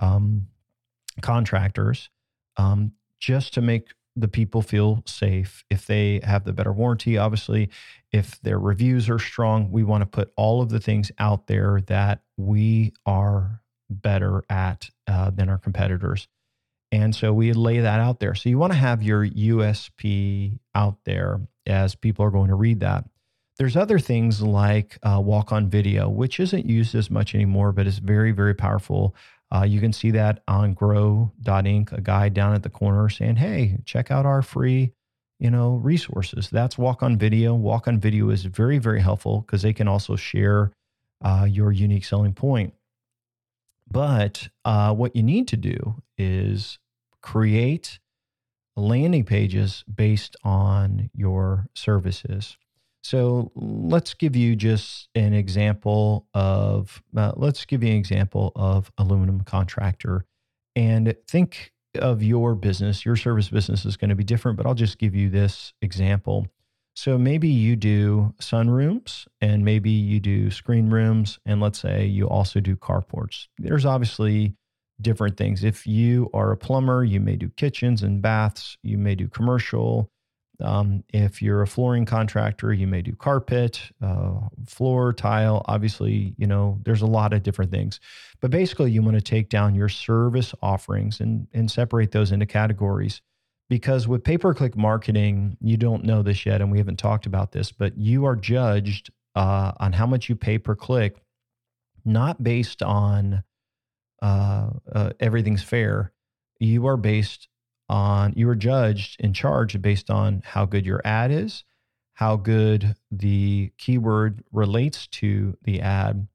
um, 0.00 0.48
contractors 1.22 2.10
um, 2.56 2.92
just 3.18 3.54
to 3.54 3.60
make 3.60 3.88
the 4.16 4.28
people 4.28 4.62
feel 4.62 5.02
safe. 5.06 5.64
If 5.70 5.86
they 5.86 6.20
have 6.24 6.44
the 6.44 6.52
better 6.52 6.72
warranty, 6.72 7.18
obviously, 7.18 7.70
if 8.12 8.40
their 8.40 8.58
reviews 8.58 9.10
are 9.10 9.18
strong, 9.18 9.70
we 9.70 9.84
want 9.84 10.02
to 10.02 10.06
put 10.06 10.32
all 10.36 10.62
of 10.62 10.70
the 10.70 10.80
things 10.80 11.12
out 11.18 11.46
there 11.46 11.82
that 11.86 12.22
we 12.36 12.94
are 13.04 13.60
better 13.90 14.42
at 14.48 14.88
uh, 15.06 15.30
than 15.30 15.48
our 15.48 15.58
competitors. 15.58 16.28
And 16.92 17.14
so 17.14 17.32
we 17.32 17.52
lay 17.52 17.80
that 17.80 18.00
out 18.00 18.20
there. 18.20 18.34
So 18.34 18.48
you 18.48 18.58
want 18.58 18.72
to 18.72 18.78
have 18.78 19.02
your 19.02 19.26
USP 19.26 20.58
out 20.74 20.98
there 21.04 21.40
as 21.66 21.94
people 21.94 22.24
are 22.24 22.30
going 22.30 22.48
to 22.48 22.54
read 22.54 22.80
that. 22.80 23.04
There's 23.58 23.76
other 23.76 23.98
things 23.98 24.42
like 24.42 24.98
uh, 25.02 25.20
walk 25.24 25.50
on 25.50 25.70
video, 25.70 26.10
which 26.10 26.40
isn't 26.40 26.66
used 26.66 26.94
as 26.94 27.10
much 27.10 27.34
anymore, 27.34 27.72
but 27.72 27.86
is 27.86 27.98
very, 27.98 28.30
very 28.30 28.54
powerful. 28.54 29.14
Uh, 29.54 29.62
you 29.62 29.80
can 29.80 29.92
see 29.94 30.10
that 30.10 30.42
on 30.46 30.74
grow.inc, 30.74 31.92
a 31.92 32.00
guy 32.00 32.28
down 32.28 32.54
at 32.54 32.62
the 32.62 32.68
corner 32.68 33.08
saying, 33.08 33.36
Hey, 33.36 33.78
check 33.86 34.10
out 34.10 34.26
our 34.26 34.42
free, 34.42 34.92
you 35.38 35.50
know, 35.50 35.76
resources. 35.76 36.50
That's 36.50 36.76
walk 36.76 37.02
on 37.02 37.16
video. 37.16 37.54
Walk 37.54 37.88
on 37.88 37.98
video 37.98 38.28
is 38.28 38.44
very, 38.44 38.78
very 38.78 39.00
helpful 39.00 39.40
because 39.40 39.62
they 39.62 39.72
can 39.72 39.88
also 39.88 40.16
share 40.16 40.72
uh, 41.24 41.46
your 41.48 41.72
unique 41.72 42.04
selling 42.04 42.34
point. 42.34 42.74
But 43.90 44.48
uh, 44.66 44.92
what 44.94 45.16
you 45.16 45.22
need 45.22 45.48
to 45.48 45.56
do 45.56 46.02
is 46.18 46.78
create 47.22 48.00
landing 48.76 49.24
pages 49.24 49.82
based 49.92 50.36
on 50.44 51.08
your 51.14 51.68
services. 51.74 52.58
So 53.06 53.52
let's 53.54 54.14
give 54.14 54.34
you 54.34 54.56
just 54.56 55.08
an 55.14 55.32
example 55.32 56.26
of, 56.34 57.00
uh, 57.16 57.34
let's 57.36 57.64
give 57.64 57.84
you 57.84 57.90
an 57.92 57.96
example 57.96 58.50
of 58.56 58.90
aluminum 58.98 59.42
contractor 59.42 60.24
and 60.74 61.14
think 61.28 61.70
of 61.94 62.20
your 62.20 62.56
business. 62.56 63.04
Your 63.04 63.14
service 63.14 63.48
business 63.48 63.86
is 63.86 63.96
going 63.96 64.08
to 64.08 64.16
be 64.16 64.24
different, 64.24 64.56
but 64.56 64.66
I'll 64.66 64.74
just 64.74 64.98
give 64.98 65.14
you 65.14 65.30
this 65.30 65.72
example. 65.82 66.48
So 66.96 67.16
maybe 67.16 67.46
you 67.46 67.76
do 67.76 68.34
sunrooms 68.40 69.28
and 69.40 69.64
maybe 69.64 69.90
you 69.90 70.18
do 70.18 70.50
screen 70.50 70.90
rooms. 70.90 71.38
And 71.46 71.60
let's 71.60 71.78
say 71.78 72.06
you 72.06 72.28
also 72.28 72.58
do 72.58 72.74
carports. 72.74 73.46
There's 73.58 73.86
obviously 73.86 74.56
different 75.00 75.36
things. 75.36 75.62
If 75.62 75.86
you 75.86 76.28
are 76.34 76.50
a 76.50 76.56
plumber, 76.56 77.04
you 77.04 77.20
may 77.20 77.36
do 77.36 77.50
kitchens 77.50 78.02
and 78.02 78.20
baths, 78.20 78.76
you 78.82 78.98
may 78.98 79.14
do 79.14 79.28
commercial. 79.28 80.10
Um, 80.60 81.04
if 81.12 81.42
you're 81.42 81.62
a 81.62 81.66
flooring 81.66 82.06
contractor, 82.06 82.72
you 82.72 82.86
may 82.86 83.02
do 83.02 83.12
carpet, 83.12 83.80
uh, 84.02 84.40
floor, 84.66 85.12
tile. 85.12 85.62
Obviously, 85.66 86.34
you 86.38 86.46
know, 86.46 86.78
there's 86.84 87.02
a 87.02 87.06
lot 87.06 87.32
of 87.32 87.42
different 87.42 87.70
things. 87.70 88.00
But 88.40 88.50
basically, 88.50 88.90
you 88.90 89.02
want 89.02 89.16
to 89.16 89.22
take 89.22 89.48
down 89.48 89.74
your 89.74 89.88
service 89.88 90.54
offerings 90.62 91.20
and, 91.20 91.46
and 91.52 91.70
separate 91.70 92.12
those 92.12 92.32
into 92.32 92.46
categories 92.46 93.20
because 93.68 94.06
with 94.06 94.24
pay 94.24 94.38
per 94.38 94.54
click 94.54 94.76
marketing, 94.76 95.56
you 95.60 95.76
don't 95.76 96.04
know 96.04 96.22
this 96.22 96.46
yet, 96.46 96.60
and 96.60 96.70
we 96.70 96.78
haven't 96.78 96.98
talked 96.98 97.26
about 97.26 97.52
this, 97.52 97.72
but 97.72 97.96
you 97.96 98.24
are 98.24 98.36
judged 98.36 99.10
uh, 99.34 99.72
on 99.78 99.92
how 99.92 100.06
much 100.06 100.28
you 100.28 100.36
pay 100.36 100.58
per 100.58 100.74
click, 100.74 101.16
not 102.04 102.42
based 102.42 102.82
on 102.82 103.42
uh, 104.22 104.70
uh, 104.92 105.10
everything's 105.20 105.62
fair. 105.62 106.12
You 106.58 106.86
are 106.86 106.96
based 106.96 107.48
on, 107.88 108.32
you 108.36 108.48
are 108.48 108.56
judged 108.56 109.20
and 109.20 109.34
charged 109.34 109.80
based 109.80 110.10
on 110.10 110.42
how 110.44 110.64
good 110.64 110.86
your 110.86 111.00
ad 111.04 111.30
is, 111.30 111.64
how 112.14 112.36
good 112.36 112.94
the 113.10 113.70
keyword 113.78 114.42
relates 114.52 115.06
to 115.08 115.56
the 115.62 115.80
ad, 115.80 116.26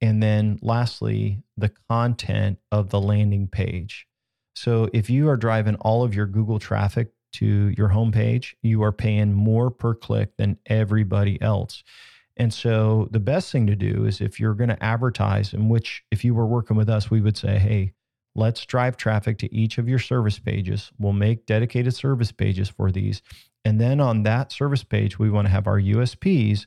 and 0.00 0.22
then 0.22 0.58
lastly, 0.62 1.42
the 1.56 1.70
content 1.88 2.58
of 2.70 2.90
the 2.90 3.00
landing 3.00 3.48
page. 3.48 4.06
So 4.54 4.88
if 4.92 5.10
you 5.10 5.28
are 5.28 5.36
driving 5.36 5.76
all 5.76 6.02
of 6.02 6.14
your 6.14 6.26
Google 6.26 6.58
traffic 6.58 7.08
to 7.34 7.74
your 7.76 7.90
homepage, 7.90 8.54
you 8.62 8.82
are 8.82 8.92
paying 8.92 9.32
more 9.32 9.70
per 9.70 9.94
click 9.94 10.36
than 10.38 10.58
everybody 10.66 11.40
else. 11.42 11.84
And 12.38 12.52
so 12.52 13.08
the 13.10 13.20
best 13.20 13.50
thing 13.50 13.66
to 13.66 13.76
do 13.76 14.04
is 14.04 14.20
if 14.20 14.38
you're 14.38 14.54
going 14.54 14.68
to 14.68 14.82
advertise, 14.82 15.54
in 15.54 15.68
which 15.68 16.02
if 16.10 16.24
you 16.24 16.34
were 16.34 16.46
working 16.46 16.76
with 16.76 16.88
us, 16.88 17.10
we 17.10 17.20
would 17.20 17.36
say, 17.36 17.58
hey, 17.58 17.92
let's 18.36 18.66
drive 18.66 18.96
traffic 18.96 19.38
to 19.38 19.54
each 19.54 19.78
of 19.78 19.88
your 19.88 19.98
service 19.98 20.38
pages. 20.38 20.92
We'll 20.98 21.12
make 21.12 21.46
dedicated 21.46 21.94
service 21.94 22.30
pages 22.30 22.68
for 22.68 22.92
these. 22.92 23.22
And 23.64 23.80
then 23.80 24.00
on 24.00 24.22
that 24.24 24.52
service 24.52 24.84
page, 24.84 25.18
we 25.18 25.30
want 25.30 25.46
to 25.46 25.52
have 25.52 25.66
our 25.66 25.80
USPs, 25.80 26.66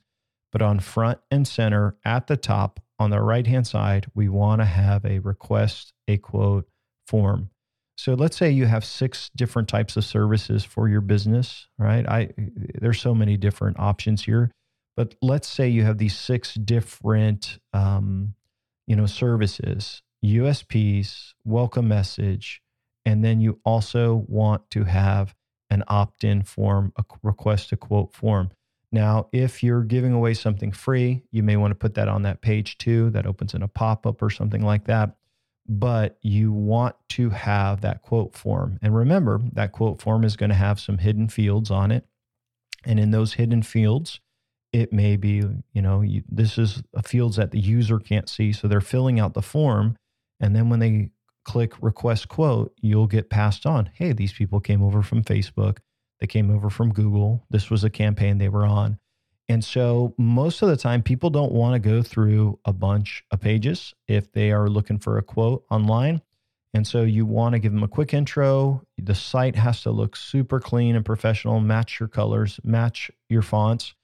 but 0.51 0.61
on 0.61 0.79
front 0.79 1.19
and 1.31 1.47
center 1.47 1.95
at 2.03 2.27
the 2.27 2.35
top 2.35 2.79
on 2.99 3.11
the 3.11 3.21
right 3.21 3.47
hand 3.47 3.65
side, 3.65 4.07
we 4.13 4.27
want 4.27 4.61
to 4.61 4.65
have 4.65 5.05
a 5.05 5.19
request 5.19 5.93
a 6.07 6.17
quote 6.17 6.67
form. 7.07 7.49
So 7.97 8.13
let's 8.13 8.37
say 8.37 8.49
you 8.49 8.65
have 8.65 8.83
six 8.83 9.29
different 9.35 9.67
types 9.67 9.95
of 9.97 10.05
services 10.05 10.63
for 10.65 10.89
your 10.89 11.01
business, 11.01 11.67
right? 11.77 12.07
I 12.07 12.29
there's 12.79 12.99
so 12.99 13.13
many 13.13 13.37
different 13.37 13.79
options 13.79 14.23
here, 14.23 14.51
but 14.97 15.15
let's 15.21 15.47
say 15.47 15.69
you 15.69 15.83
have 15.83 15.97
these 15.97 16.17
six 16.17 16.55
different, 16.55 17.59
um, 17.73 18.35
you 18.87 18.95
know, 18.95 19.05
services, 19.05 20.01
USPs, 20.23 21.33
welcome 21.45 21.87
message, 21.87 22.61
and 23.05 23.23
then 23.23 23.41
you 23.41 23.59
also 23.63 24.25
want 24.27 24.69
to 24.71 24.83
have 24.83 25.35
an 25.69 25.83
opt-in 25.87 26.43
form, 26.43 26.91
a 26.97 27.03
request 27.23 27.71
a 27.71 27.77
quote 27.77 28.13
form. 28.13 28.51
Now, 28.91 29.27
if 29.31 29.61
you're 29.61 29.83
giving 29.83 30.13
away 30.13 30.33
something 30.33 30.71
free, 30.71 31.21
you 31.31 31.43
may 31.43 31.57
want 31.57 31.71
to 31.71 31.75
put 31.75 31.93
that 31.93 32.07
on 32.07 32.23
that 32.23 32.41
page 32.41 32.77
too. 32.79 33.11
That 33.11 33.27
opens 33.27 33.53
in 33.53 33.61
a 33.61 33.67
pop-up 33.67 34.21
or 34.21 34.29
something 34.29 34.63
like 34.63 34.85
that 34.85 35.15
but 35.69 36.17
you 36.23 36.51
want 36.51 36.95
to 37.09 37.29
have 37.29 37.81
that 37.81 38.01
quote 38.01 38.35
form. 38.35 38.79
And 38.81 38.95
remember, 38.95 39.39
that 39.53 39.71
quote 39.71 40.01
form 40.01 40.23
is 40.23 40.35
going 40.35 40.49
to 40.49 40.55
have 40.55 40.79
some 40.79 40.97
hidden 40.97 41.29
fields 41.29 41.69
on 41.69 41.91
it. 41.91 42.05
And 42.85 42.99
in 42.99 43.11
those 43.11 43.33
hidden 43.33 43.61
fields, 43.61 44.19
it 44.73 44.91
may 44.91 45.15
be, 45.15 45.43
you 45.71 45.81
know, 45.81 46.01
you, 46.01 46.23
this 46.27 46.57
is 46.57 46.81
fields 47.05 47.35
that 47.35 47.51
the 47.51 47.59
user 47.59 47.99
can't 47.99 48.27
see. 48.27 48.51
So 48.51 48.67
they're 48.67 48.81
filling 48.81 49.19
out 49.19 49.35
the 49.35 49.43
form. 49.43 49.95
And 50.39 50.55
then 50.55 50.69
when 50.69 50.79
they 50.79 51.11
click 51.43 51.73
request 51.81 52.27
quote, 52.27 52.73
you'll 52.81 53.07
get 53.07 53.29
passed 53.29 53.65
on. 53.65 53.89
Hey, 53.93 54.13
these 54.13 54.33
people 54.33 54.59
came 54.59 54.83
over 54.83 55.01
from 55.01 55.23
Facebook. 55.23 55.79
They 56.19 56.27
came 56.27 56.51
over 56.51 56.69
from 56.69 56.93
Google. 56.93 57.45
This 57.49 57.69
was 57.69 57.83
a 57.83 57.89
campaign 57.89 58.37
they 58.37 58.49
were 58.49 58.65
on. 58.65 58.99
And 59.47 59.63
so 59.63 60.13
most 60.17 60.61
of 60.61 60.69
the 60.69 60.77
time, 60.77 61.01
people 61.01 61.31
don't 61.31 61.51
want 61.51 61.73
to 61.73 61.79
go 61.79 62.03
through 62.03 62.59
a 62.65 62.73
bunch 62.73 63.23
of 63.31 63.41
pages 63.41 63.95
if 64.07 64.31
they 64.31 64.51
are 64.51 64.69
looking 64.69 64.99
for 64.99 65.17
a 65.17 65.23
quote 65.23 65.65
online. 65.71 66.21
And 66.75 66.85
so 66.85 67.01
you 67.01 67.25
want 67.25 67.53
to 67.53 67.59
give 67.59 67.71
them 67.71 67.81
a 67.81 67.87
quick 67.87 68.13
intro. 68.13 68.83
The 68.99 69.15
site 69.15 69.55
has 69.55 69.81
to 69.81 69.91
look 69.91 70.15
super 70.15 70.59
clean 70.59 70.95
and 70.95 71.03
professional, 71.03 71.59
match 71.59 71.99
your 71.99 72.09
colors, 72.09 72.59
match 72.63 73.09
your 73.27 73.41
fonts, 73.41 73.95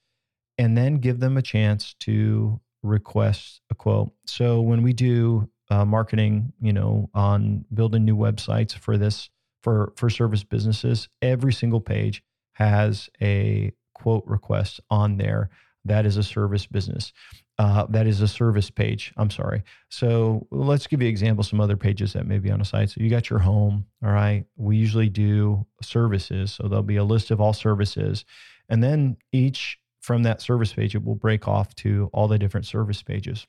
and 0.58 0.76
then 0.76 0.96
give 0.96 1.20
them 1.20 1.36
a 1.36 1.42
chance 1.42 1.94
to 2.00 2.60
request 2.82 3.60
a 3.70 3.76
quote. 3.76 4.10
So 4.26 4.60
when 4.60 4.82
we 4.82 4.92
do 4.92 5.48
uh, 5.70 5.84
marketing, 5.84 6.52
you 6.60 6.72
know, 6.72 7.10
on 7.14 7.64
building 7.72 8.04
new 8.04 8.16
websites 8.16 8.76
for 8.76 8.96
this 8.96 9.30
for 9.62 9.92
for 9.96 10.08
service 10.08 10.44
businesses, 10.44 11.08
every 11.22 11.52
single 11.52 11.80
page 11.80 12.22
has 12.52 13.10
a 13.20 13.72
quote 13.94 14.24
request 14.26 14.80
on 14.90 15.16
there. 15.16 15.50
That 15.84 16.06
is 16.06 16.16
a 16.16 16.22
service 16.22 16.66
business. 16.66 17.12
Uh, 17.58 17.86
that 17.88 18.06
is 18.06 18.20
a 18.20 18.28
service 18.28 18.70
page. 18.70 19.12
I'm 19.16 19.30
sorry. 19.30 19.62
So 19.88 20.46
let's 20.50 20.86
give 20.86 21.00
you 21.00 21.08
example. 21.08 21.42
Some 21.42 21.60
other 21.60 21.76
pages 21.76 22.12
that 22.12 22.26
may 22.26 22.38
be 22.38 22.50
on 22.50 22.60
a 22.60 22.64
site. 22.64 22.90
So 22.90 23.00
you 23.00 23.08
got 23.08 23.30
your 23.30 23.38
home. 23.38 23.86
All 24.04 24.10
right. 24.10 24.44
We 24.56 24.76
usually 24.76 25.08
do 25.08 25.66
services. 25.82 26.52
So 26.52 26.68
there'll 26.68 26.82
be 26.82 26.96
a 26.96 27.04
list 27.04 27.30
of 27.30 27.40
all 27.40 27.52
services. 27.52 28.24
And 28.68 28.82
then 28.82 29.16
each 29.32 29.78
from 30.00 30.22
that 30.24 30.42
service 30.42 30.72
page, 30.72 30.94
it 30.94 31.04
will 31.04 31.14
break 31.14 31.48
off 31.48 31.74
to 31.76 32.10
all 32.12 32.28
the 32.28 32.38
different 32.38 32.66
service 32.66 33.02
pages. 33.02 33.46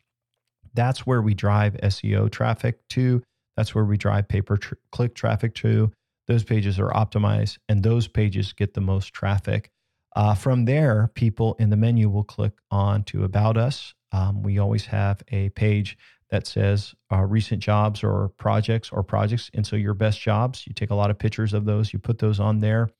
That's 0.78 1.08
where 1.08 1.24
we 1.24 1.34
drive 1.34 1.74
SEO 1.82 2.32
traffic 2.32 2.88
to. 2.90 3.24
That's 3.56 3.74
where 3.74 3.84
we 3.84 3.98
drive 3.98 4.28
pay 4.28 4.44
per 4.44 4.58
tr- 4.58 4.76
click 4.92 5.16
traffic 5.16 5.56
to. 5.56 5.92
Those 6.28 6.44
pages 6.44 6.80
are 6.80 6.92
optimized 6.92 7.58
and 7.68 7.82
those 7.82 8.08
pages 8.08 8.54
get 8.54 8.76
the 8.76 8.82
most 8.82 9.12
traffic. 9.12 9.72
Uh, 10.16 10.36
from 10.36 10.66
there, 10.66 11.10
people 11.16 11.56
in 11.58 11.72
the 11.72 11.78
menu 11.78 12.10
will 12.10 12.24
click 12.24 12.54
on 12.70 13.04
to 13.06 13.24
About 13.24 13.58
Us. 13.58 13.96
Um, 14.12 14.44
we 14.44 14.60
always 14.60 14.86
have 14.86 15.24
a 15.30 15.50
page 15.50 15.98
that 16.30 16.46
says 16.46 16.94
uh, 17.12 17.24
recent 17.24 17.60
jobs 17.60 18.04
or 18.04 18.30
projects 18.38 18.92
or 18.92 19.02
projects. 19.02 19.50
And 19.56 19.66
so 19.66 19.76
your 19.76 19.96
best 19.96 20.22
jobs, 20.22 20.68
you 20.68 20.74
take 20.74 20.92
a 20.92 20.96
lot 20.96 21.10
of 21.10 21.18
pictures 21.18 21.54
of 21.54 21.66
those, 21.66 21.92
you 21.92 21.98
put 21.98 22.20
those 22.20 22.40
on 22.40 22.60
there. 22.60 22.92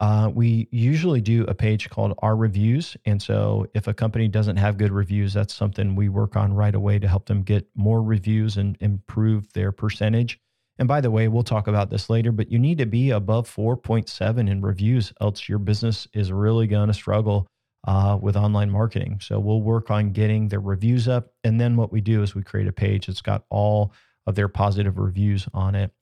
Uh, 0.00 0.30
we 0.34 0.68
usually 0.72 1.20
do 1.20 1.44
a 1.44 1.54
page 1.54 1.88
called 1.88 2.14
Our 2.18 2.36
Reviews. 2.36 2.96
And 3.04 3.22
so 3.22 3.66
if 3.74 3.86
a 3.86 3.94
company 3.94 4.28
doesn't 4.28 4.56
have 4.56 4.76
good 4.78 4.92
reviews, 4.92 5.34
that's 5.34 5.54
something 5.54 5.94
we 5.94 6.08
work 6.08 6.36
on 6.36 6.52
right 6.52 6.74
away 6.74 6.98
to 6.98 7.08
help 7.08 7.26
them 7.26 7.42
get 7.42 7.68
more 7.76 8.02
reviews 8.02 8.56
and 8.56 8.76
improve 8.80 9.52
their 9.52 9.72
percentage. 9.72 10.40
And 10.78 10.88
by 10.88 11.00
the 11.00 11.10
way, 11.12 11.28
we'll 11.28 11.44
talk 11.44 11.68
about 11.68 11.90
this 11.90 12.10
later, 12.10 12.32
but 12.32 12.50
you 12.50 12.58
need 12.58 12.78
to 12.78 12.86
be 12.86 13.10
above 13.10 13.48
4.7 13.48 14.50
in 14.50 14.60
reviews, 14.60 15.12
else 15.20 15.48
your 15.48 15.60
business 15.60 16.08
is 16.12 16.32
really 16.32 16.66
going 16.66 16.88
to 16.88 16.94
struggle. 16.94 17.46
uh, 17.86 18.18
with 18.20 18.36
online 18.36 18.70
marketing. 18.70 19.18
So 19.20 19.38
we'll 19.38 19.62
work 19.62 19.90
on 19.90 20.12
getting 20.12 20.48
their 20.48 20.60
reviews 20.60 21.06
up. 21.06 21.32
And 21.44 21.60
then 21.60 21.76
what 21.76 21.92
we 21.92 22.00
do 22.00 22.22
is 22.22 22.34
we 22.34 22.42
create 22.42 22.66
a 22.66 22.72
page 22.72 23.06
that's 23.06 23.20
got 23.20 23.44
all 23.50 23.92
of 24.26 24.34
their 24.34 24.48
positive 24.48 24.98
reviews 24.98 25.46
on 25.52 25.74
it. 25.74 25.92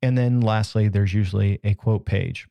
And 0.00 0.16
then 0.16 0.40
lastly, 0.40 0.88
there's 0.88 1.12
usually 1.12 1.58
a 1.64 1.74
quote 1.74 2.06
page. 2.06 2.46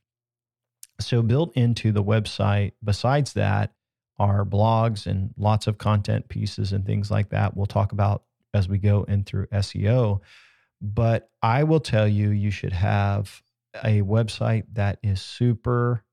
So 0.99 1.21
built 1.21 1.55
into 1.55 1.91
the 1.91 2.03
website, 2.03 2.73
besides 2.83 3.33
that, 3.33 3.73
are 4.19 4.45
blogs 4.45 5.07
and 5.07 5.33
lots 5.37 5.67
of 5.67 5.77
content 5.77 6.29
pieces 6.29 6.71
and 6.71 6.85
things 6.85 7.09
like 7.09 7.29
that. 7.29 7.57
We'll 7.57 7.65
talk 7.65 7.91
about 7.91 8.23
as 8.53 8.69
we 8.69 8.77
go 8.77 9.03
in 9.03 9.23
through 9.23 9.47
SEO. 9.47 10.21
But 10.81 11.29
I 11.41 11.63
will 11.63 11.79
tell 11.79 12.07
you, 12.07 12.29
you 12.29 12.51
should 12.51 12.73
have 12.73 13.41
a 13.83 14.01
website 14.01 14.65
that 14.73 14.99
is 15.01 15.21
super 15.21 16.03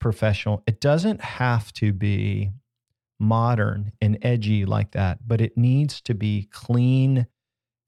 professional. 0.00 0.62
It 0.66 0.80
doesn't 0.80 1.20
have 1.20 1.72
to 1.74 1.92
be 1.92 2.52
modern 3.18 3.92
and 4.00 4.18
edgy 4.22 4.64
like 4.64 4.92
that, 4.92 5.26
but 5.26 5.40
it 5.40 5.56
needs 5.56 6.00
to 6.02 6.14
be 6.14 6.48
clean, 6.52 7.26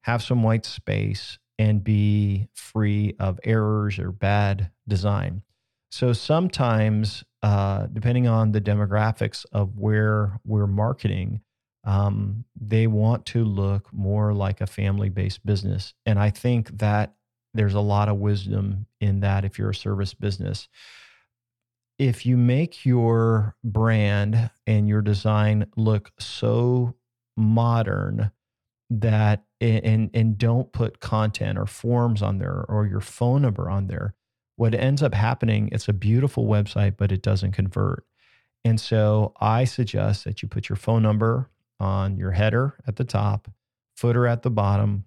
have 0.03 0.23
some 0.23 0.43
white 0.43 0.67
space, 0.67 1.39
and 1.59 1.85
be 1.85 2.49
free 2.55 3.15
of 3.21 3.39
errors 3.45 3.99
or 3.99 4.11
bad 4.11 4.71
design. 4.89 5.43
So 5.91 6.13
sometimes, 6.13 7.25
uh, 7.43 7.87
depending 7.93 8.29
on 8.29 8.53
the 8.53 8.61
demographics 8.61 9.45
of 9.53 9.77
where 9.77 10.39
we're 10.45 10.67
marketing, 10.67 11.41
um, 11.85 12.45
they 12.61 12.87
want 12.87 13.27
to 13.27 13.45
look 13.45 13.93
more 13.93 14.33
like 14.33 14.61
a 14.61 14.67
family 14.67 15.09
based 15.09 15.45
business. 15.45 15.95
And 16.07 16.19
I 16.19 16.31
think 16.31 16.79
that 16.79 17.15
there's 17.55 17.75
a 17.75 17.81
lot 17.81 18.09
of 18.09 18.19
wisdom 18.19 18.87
in 19.01 19.21
that 19.21 19.45
if 19.45 19.59
you're 19.59 19.71
a 19.71 19.75
service 19.75 20.15
business. 20.15 20.69
If 21.99 22.25
you 22.25 22.37
make 22.37 22.87
your 22.87 23.57
brand 23.65 24.51
and 24.67 24.89
your 24.89 25.03
design 25.03 25.67
look 25.77 26.13
so 26.19 26.95
modern 27.37 28.31
that 28.91 29.45
and 29.61 30.11
and 30.15 30.39
don't 30.39 30.73
put 30.73 31.01
content 31.01 31.59
or 31.59 31.67
forms 31.67 32.23
on 32.23 32.39
there 32.39 32.65
or 32.69 32.87
your 32.87 33.01
phone 33.01 33.43
number 33.43 33.69
on 33.71 33.87
there 33.87 34.15
what 34.61 34.75
ends 34.75 35.03
up 35.03 35.15
happening 35.15 35.69
it's 35.73 35.89
a 35.89 35.93
beautiful 35.93 36.47
website 36.47 36.97
but 36.97 37.11
it 37.11 37.23
doesn't 37.23 37.53
convert 37.53 38.05
and 38.65 38.81
so 38.81 39.33
i 39.41 39.65
suggest 39.65 40.25
that 40.25 40.43
you 40.43 40.49
put 40.49 40.69
your 40.69 40.77
phone 40.77 41.03
number 41.03 41.51
on 41.81 42.17
your 42.17 42.31
header 42.31 42.77
at 42.87 42.97
the 42.97 43.05
top, 43.05 43.51
footer 43.97 44.27
at 44.27 44.43
the 44.43 44.51
bottom. 44.51 45.05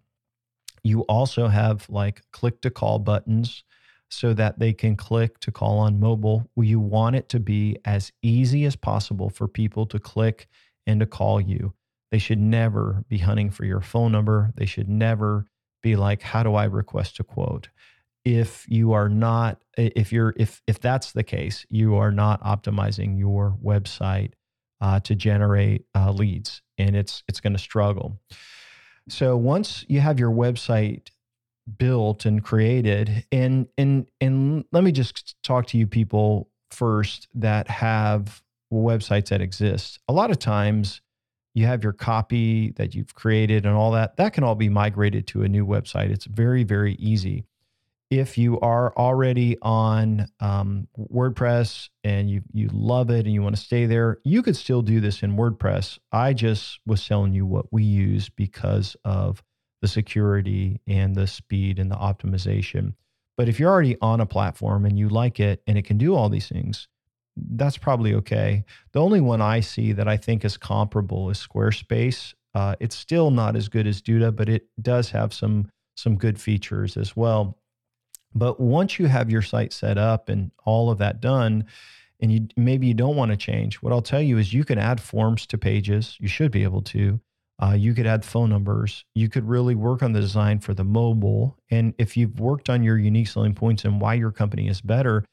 You 0.84 1.02
also 1.02 1.48
have 1.48 1.88
like 1.90 2.22
click 2.32 2.62
to 2.62 2.70
call 2.70 3.00
buttons 3.00 3.64
so 4.10 4.34
that 4.34 4.60
they 4.60 4.74
can 4.74 4.96
click 4.96 5.40
to 5.40 5.52
call 5.52 5.80
on 5.80 6.00
mobile. 6.00 6.50
You 6.58 6.80
want 6.80 7.16
it 7.16 7.30
to 7.30 7.40
be 7.40 7.78
as 7.86 8.12
easy 8.22 8.66
as 8.66 8.76
possible 8.76 9.30
for 9.30 9.48
people 9.48 9.86
to 9.88 10.00
click 10.00 10.48
and 10.86 11.00
to 11.00 11.06
call 11.06 11.40
you. 11.40 11.74
They 12.12 12.20
should 12.20 12.40
never 12.40 13.04
be 13.08 13.20
hunting 13.20 13.50
for 13.50 13.66
your 13.66 13.82
phone 13.82 14.12
number. 14.12 14.52
They 14.56 14.66
should 14.66 14.90
never 14.90 15.48
be 15.82 15.96
like, 15.96 16.22
how 16.22 16.44
do 16.44 16.54
I 16.56 16.66
request 16.66 17.20
a 17.20 17.24
quote? 17.24 17.70
If 18.25 18.65
you 18.70 18.94
are 18.94 19.10
not, 19.10 19.62
if 19.77 20.13
you're, 20.13 20.34
if, 20.38 20.62
if 20.65 20.80
that's 20.80 21.12
the 21.12 21.24
case, 21.24 21.65
you 21.70 21.96
are 21.96 22.12
not 22.12 22.42
optimizing 22.44 23.20
your 23.20 23.58
website 23.63 24.34
uh, 24.84 25.00
to 25.01 25.15
generate 25.15 25.86
uh, 25.96 26.12
leads, 26.12 26.62
and 26.77 26.96
it's 26.96 27.24
it's 27.27 27.39
going 27.39 27.53
to 27.53 27.60
struggle. 27.60 28.20
So 29.10 29.38
once 29.38 29.86
you 29.88 30.01
have 30.01 30.20
your 30.20 30.32
website 30.32 31.08
built 31.77 32.25
and 32.25 32.44
created, 32.44 33.25
and 33.32 33.68
and 33.77 34.08
and 34.20 34.65
let 34.74 34.84
me 34.84 34.92
just 34.92 35.36
talk 35.44 35.68
to 35.68 35.77
you 35.77 35.88
people 35.88 36.50
first 36.72 37.30
that 37.36 37.70
have 37.70 38.42
websites 38.74 39.30
that 39.30 39.42
exist. 39.42 40.00
A 40.10 40.13
lot 40.13 40.32
of 40.32 40.39
times 40.39 41.01
you 41.53 41.65
have 41.65 41.84
your 41.84 41.94
copy 41.94 42.72
that 42.72 42.96
you've 42.96 43.13
created 43.13 43.65
and 43.65 43.75
all 43.75 43.92
that 43.92 44.18
that 44.18 44.34
can 44.34 44.44
all 44.44 44.56
be 44.56 44.70
migrated 44.70 45.27
to 45.27 45.44
a 45.44 45.48
new 45.48 45.65
website 45.65 46.10
it's 46.10 46.25
very 46.25 46.63
very 46.63 46.96
easy 46.96 47.46
if 48.19 48.38
you 48.38 48.60
are 48.60 48.93
already 48.95 49.58
on 49.62 50.28
um, 50.39 50.88
WordPress 50.97 51.89
and 52.04 52.30
you 52.30 52.41
you 52.52 52.69
love 52.71 53.10
it 53.10 53.26
and 53.26 53.34
you 53.34 53.41
want 53.41 53.56
to 53.56 53.62
stay 53.62 53.86
there, 53.86 54.19
you 54.23 54.41
could 54.41 54.56
still 54.56 54.82
do 54.82 54.99
this 54.99 55.23
in 55.23 55.36
WordPress. 55.36 55.99
I 56.12 56.34
just 56.34 56.80
was 56.86 57.06
telling 57.06 57.34
you 57.34 57.45
what 57.45 57.71
we 57.71 57.84
use 57.84 58.30
because 58.30 58.95
of 59.04 59.43
the 59.82 59.88
security 59.88 60.82
and 60.88 61.15
the 61.15 61.28
speed 61.28 61.80
and 61.80 61.91
the 61.91 61.95
optimization. 61.95 62.93
But 63.38 63.49
if 63.49 63.60
you're 63.60 63.71
already 63.71 63.97
on 64.02 64.21
a 64.21 64.26
platform 64.26 64.86
and 64.86 64.97
you 64.97 65.10
like 65.10 65.39
it 65.39 65.62
and 65.67 65.78
it 65.78 65.84
can 65.84 65.97
do 65.97 66.15
all 66.15 66.30
these 66.30 66.47
things, 66.47 66.88
that's 67.36 67.78
probably 67.78 68.13
okay. 68.15 68.63
The 68.91 69.02
only 69.02 69.21
one 69.21 69.41
I 69.41 69.60
see 69.60 69.91
that 69.93 70.08
I 70.08 70.17
think 70.17 70.45
is 70.45 70.56
comparable 70.56 71.30
is 71.30 71.45
Squarespace. 71.45 72.34
Uh, 72.54 72.76
it's 72.80 72.95
still 72.95 73.32
not 73.32 73.56
as 73.56 73.69
good 73.69 73.88
as 73.88 74.02
Duda, 74.02 74.36
but 74.36 74.49
it 74.49 74.67
does 74.82 75.10
have 75.12 75.34
some 75.34 75.69
some 75.95 76.15
good 76.15 76.39
features 76.39 76.97
as 76.97 77.15
well. 77.15 77.58
But 78.36 78.60
once 78.60 79.00
you 79.00 79.08
have 79.08 79.30
your 79.30 79.41
site 79.41 79.74
set 79.74 79.98
up 79.98 80.30
and 80.30 80.52
all 80.65 80.89
of 80.89 80.98
that 81.00 81.22
done, 81.22 81.65
and 82.19 82.32
you 82.32 82.48
maybe 82.56 82.88
you 82.88 82.93
don't 82.93 83.15
want 83.15 83.32
to 83.32 83.38
change, 83.38 83.76
what 83.78 83.91
I'll 83.91 84.02
tell 84.02 84.22
you 84.22 84.38
is 84.38 84.54
you 84.54 84.63
can 84.63 84.80
add 84.80 85.02
forms 85.02 85.46
to 85.48 85.58
pages. 85.58 86.17
You 86.19 86.28
should 86.28 86.52
be 86.52 86.63
able 86.63 86.82
to. 86.84 87.19
Uh, 87.62 87.74
you 87.74 87.93
could 87.93 88.08
add 88.08 88.26
phone 88.26 88.50
numbers. 88.50 89.06
You 89.13 89.30
could 89.30 89.48
really 89.48 89.76
work 89.76 90.02
on 90.02 90.13
the 90.13 90.19
design 90.19 90.60
for 90.60 90.74
the 90.74 90.84
mobile. 90.84 91.58
And 91.69 91.93
if 91.98 92.17
you've 92.17 92.39
worked 92.39 92.69
on 92.69 92.84
your 92.84 92.98
unique 92.98 93.28
selling 93.28 93.54
points 93.54 93.86
and 93.86 94.02
why 94.02 94.15
your 94.15 94.32
company 94.32 94.67
is 94.67 94.82
better, 94.82 95.24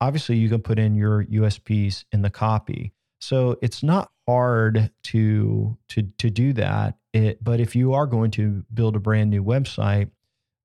obviously 0.00 0.36
you 0.36 0.48
can 0.48 0.60
put 0.60 0.78
in 0.78 0.94
your 0.94 1.24
USPs 1.24 2.04
in 2.12 2.22
the 2.22 2.30
copy. 2.30 2.92
So 3.20 3.56
it's 3.62 3.82
not 3.82 4.10
hard 4.26 4.90
to 5.04 5.78
to 5.88 6.02
to 6.18 6.30
do 6.30 6.52
that. 6.54 6.96
It, 7.12 7.42
but 7.42 7.60
if 7.60 7.76
you 7.76 7.94
are 7.94 8.06
going 8.06 8.32
to 8.32 8.64
build 8.72 8.96
a 8.96 9.00
brand 9.00 9.30
new 9.30 9.44
website, 9.44 10.10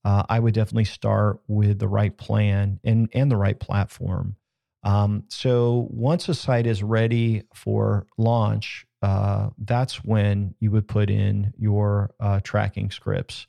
uh, 0.08 0.24
I 0.30 0.39
would 0.39 0.54
definitely 0.54 0.86
start 0.86 1.41
with 1.50 1.80
the 1.80 1.88
right 1.89 2.15
plan 2.15 2.80
and, 2.86 3.10
and 3.13 3.30
the 3.30 3.36
right 3.36 3.60
platform. 3.60 4.38
Um, 4.84 5.26
so 5.28 5.86
once 5.91 6.30
a 6.30 6.34
site 6.34 6.65
is 6.65 6.82
ready 6.82 7.43
for 7.54 8.08
launch, 8.17 8.86
uh, 9.02 9.50
that's 9.58 10.06
when 10.06 10.56
you 10.62 10.72
would 10.72 10.88
put 10.88 11.10
in 11.10 11.54
your 11.58 12.12
uh, 12.22 12.39
tracking 12.41 12.89
scripts. 12.89 13.48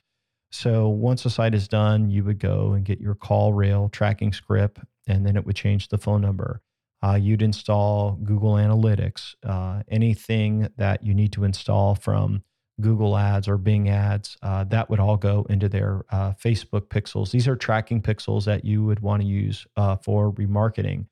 So 0.51 0.89
once 0.89 1.25
a 1.25 1.29
site 1.29 1.55
is 1.55 1.69
done, 1.69 2.09
you 2.09 2.25
would 2.25 2.39
go 2.39 2.73
and 2.73 2.83
get 2.83 2.99
your 2.99 3.15
CallRail 3.15 3.89
tracking 3.93 4.33
script, 4.33 4.79
and 5.07 5.25
then 5.25 5.37
it 5.37 5.45
would 5.45 5.55
change 5.55 5.87
the 5.87 5.97
phone 5.97 6.19
number. 6.19 6.61
Uh, 7.01 7.15
you'd 7.15 7.41
install 7.41 8.19
Google 8.21 8.55
Analytics, 8.55 9.35
uh, 9.47 9.83
anything 9.87 10.67
that 10.75 11.05
you 11.05 11.13
need 11.13 11.31
to 11.31 11.45
install 11.45 11.95
from 11.95 12.43
Google 12.79 13.17
ads 13.17 13.47
or 13.47 13.57
Bing 13.57 13.89
ads, 13.89 14.37
uh, 14.41 14.63
that 14.65 14.89
would 14.89 14.99
all 14.99 15.17
go 15.17 15.45
into 15.49 15.69
their 15.69 16.05
uh, 16.11 16.33
Facebook 16.33 16.87
pixels. 16.87 17.31
These 17.31 17.47
are 17.47 17.55
tracking 17.55 18.01
pixels 18.01 18.45
that 18.45 18.65
you 18.65 18.83
would 18.83 18.99
want 18.99 19.21
to 19.21 19.27
use 19.27 19.65
uh, 19.75 19.95
for 19.97 20.31
remarketing. 20.33 21.05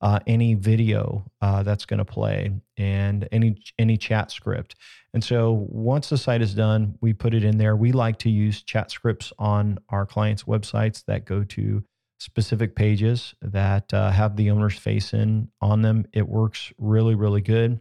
Uh, 0.00 0.18
any 0.26 0.54
video 0.54 1.24
uh, 1.40 1.62
that's 1.62 1.84
going 1.84 1.98
to 1.98 2.04
play 2.04 2.50
and 2.76 3.28
any 3.30 3.62
any 3.78 3.96
chat 3.96 4.32
script. 4.32 4.74
And 5.14 5.22
so 5.22 5.64
once 5.70 6.08
the 6.08 6.18
site 6.18 6.42
is 6.42 6.54
done, 6.54 6.98
we 7.00 7.12
put 7.12 7.34
it 7.34 7.44
in 7.44 7.56
there. 7.56 7.76
We 7.76 7.92
like 7.92 8.18
to 8.20 8.30
use 8.30 8.62
chat 8.62 8.90
scripts 8.90 9.32
on 9.38 9.78
our 9.90 10.04
clients' 10.04 10.42
websites 10.42 11.04
that 11.06 11.24
go 11.24 11.44
to 11.44 11.84
specific 12.18 12.74
pages 12.74 13.34
that 13.42 13.94
uh, 13.94 14.10
have 14.10 14.34
the 14.34 14.50
owner's 14.50 14.76
face 14.76 15.12
in 15.12 15.48
on 15.60 15.82
them. 15.82 16.04
It 16.12 16.28
works 16.28 16.72
really 16.78 17.14
really 17.14 17.40
good. 17.40 17.78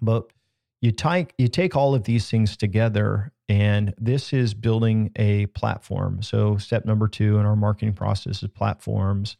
But 0.00 0.30
you 0.84 0.92
take 0.92 1.32
you 1.38 1.48
take 1.48 1.74
all 1.74 1.94
of 1.94 2.04
these 2.04 2.30
things 2.30 2.58
together 2.58 3.32
and 3.48 3.94
this 3.96 4.34
is 4.34 4.52
building 4.52 5.10
a 5.16 5.46
platform. 5.46 6.22
So 6.22 6.58
step 6.58 6.84
number 6.84 7.08
two 7.08 7.38
in 7.38 7.46
our 7.46 7.56
marketing 7.56 7.94
process 7.94 8.42
is 8.42 8.50
platforms 8.50 9.38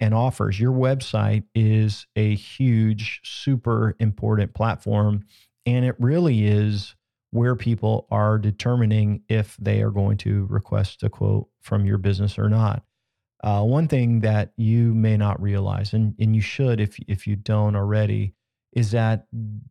and 0.00 0.12
offers. 0.12 0.60
Your 0.60 0.72
website 0.72 1.44
is 1.54 2.06
a 2.14 2.34
huge 2.34 3.22
super 3.24 3.96
important 4.00 4.52
platform 4.52 5.24
and 5.64 5.86
it 5.86 5.94
really 5.98 6.44
is 6.44 6.94
where 7.30 7.56
people 7.56 8.06
are 8.10 8.36
determining 8.36 9.22
if 9.30 9.56
they 9.58 9.80
are 9.80 9.90
going 9.90 10.18
to 10.18 10.44
request 10.50 11.02
a 11.02 11.08
quote 11.08 11.48
from 11.62 11.86
your 11.86 11.96
business 11.96 12.38
or 12.38 12.50
not. 12.50 12.82
Uh, 13.42 13.62
one 13.62 13.88
thing 13.88 14.20
that 14.20 14.52
you 14.58 14.92
may 14.92 15.16
not 15.16 15.40
realize 15.40 15.94
and, 15.94 16.14
and 16.18 16.36
you 16.36 16.42
should 16.42 16.80
if, 16.80 16.98
if 17.08 17.26
you 17.26 17.34
don't 17.34 17.76
already 17.76 18.34
is 18.72 18.92
that 18.92 19.26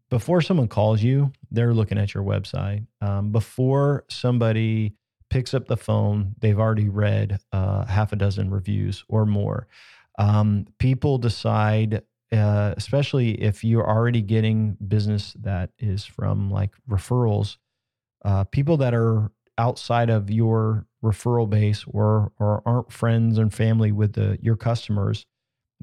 before 0.10 0.42
someone 0.42 0.68
calls 0.68 1.02
you, 1.02 1.32
they're 1.50 1.74
looking 1.74 1.98
at 1.98 2.14
your 2.14 2.24
website. 2.24 2.86
Um, 3.02 3.32
before 3.32 4.06
somebody 4.10 4.94
picks 5.30 5.54
up 5.54 5.68
the 5.68 5.78
phone, 5.78 6.36
they've 6.40 6.60
already 6.60 6.90
read 6.90 7.40
uh, 7.52 7.86
half 7.86 8.14
a 8.14 8.16
dozen 8.16 8.52
reviews 8.52 9.04
or 9.08 9.26
more. 9.26 9.68
Um, 10.20 10.68
people 10.78 11.18
decide, 11.18 12.04
uh, 12.32 12.76
especially 12.78 13.42
if 13.42 13.64
you're 13.64 13.88
already 13.88 14.22
getting 14.22 14.78
business 14.88 15.34
that 15.40 15.72
is 15.80 16.06
from 16.06 16.52
like 16.52 16.76
referrals, 16.88 17.58
uh, 18.24 18.44
people 18.44 18.78
that 18.78 18.94
are 18.94 19.32
outside 19.58 20.10
of 20.10 20.30
your 20.30 20.86
referral 21.04 21.50
base 21.50 21.84
or 21.88 22.32
or 22.40 22.62
aren't 22.66 22.92
friends 22.92 23.38
and 23.38 23.54
family 23.54 23.92
with 23.92 24.14
the 24.14 24.38
your 24.42 24.56
customers 24.56 25.26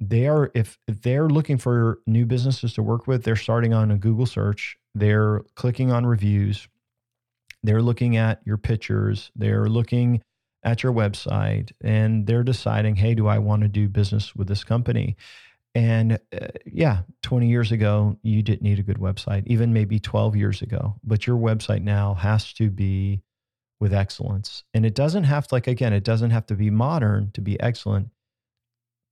they 0.00 0.28
are 0.28 0.50
if, 0.54 0.78
if 0.86 1.02
they're 1.02 1.28
looking 1.28 1.58
for 1.58 2.00
new 2.06 2.24
businesses 2.24 2.72
to 2.74 2.82
work 2.82 3.06
with, 3.06 3.24
they're 3.24 3.36
starting 3.36 3.74
on 3.74 3.90
a 3.90 3.98
Google 3.98 4.26
search, 4.26 4.76
they're 4.94 5.42
clicking 5.54 5.90
on 5.90 6.06
reviews, 6.06 6.68
they're 7.62 7.82
looking 7.82 8.16
at 8.16 8.40
your 8.44 8.58
pictures, 8.58 9.30
they're 9.34 9.66
looking 9.66 10.22
at 10.62 10.82
your 10.82 10.92
website, 10.92 11.72
and 11.82 12.26
they're 12.26 12.44
deciding, 12.44 12.96
hey, 12.96 13.14
do 13.14 13.26
I 13.26 13.38
want 13.38 13.62
to 13.62 13.68
do 13.68 13.88
business 13.88 14.34
with 14.36 14.48
this 14.48 14.64
company? 14.64 15.16
And 15.74 16.18
uh, 16.32 16.48
yeah, 16.66 17.02
20 17.22 17.48
years 17.48 17.72
ago, 17.72 18.18
you 18.22 18.42
didn't 18.42 18.62
need 18.62 18.78
a 18.78 18.82
good 18.82 18.98
website, 18.98 19.46
even 19.46 19.72
maybe 19.72 19.98
12 20.00 20.36
years 20.36 20.62
ago. 20.62 20.96
But 21.04 21.26
your 21.26 21.36
website 21.36 21.82
now 21.82 22.14
has 22.14 22.52
to 22.54 22.70
be 22.70 23.22
with 23.80 23.92
excellence. 23.92 24.64
And 24.74 24.84
it 24.84 24.94
doesn't 24.94 25.24
have 25.24 25.46
to, 25.48 25.54
like, 25.54 25.66
again, 25.66 25.92
it 25.92 26.04
doesn't 26.04 26.30
have 26.30 26.46
to 26.46 26.54
be 26.54 26.70
modern 26.70 27.30
to 27.32 27.40
be 27.40 27.60
excellent. 27.60 28.08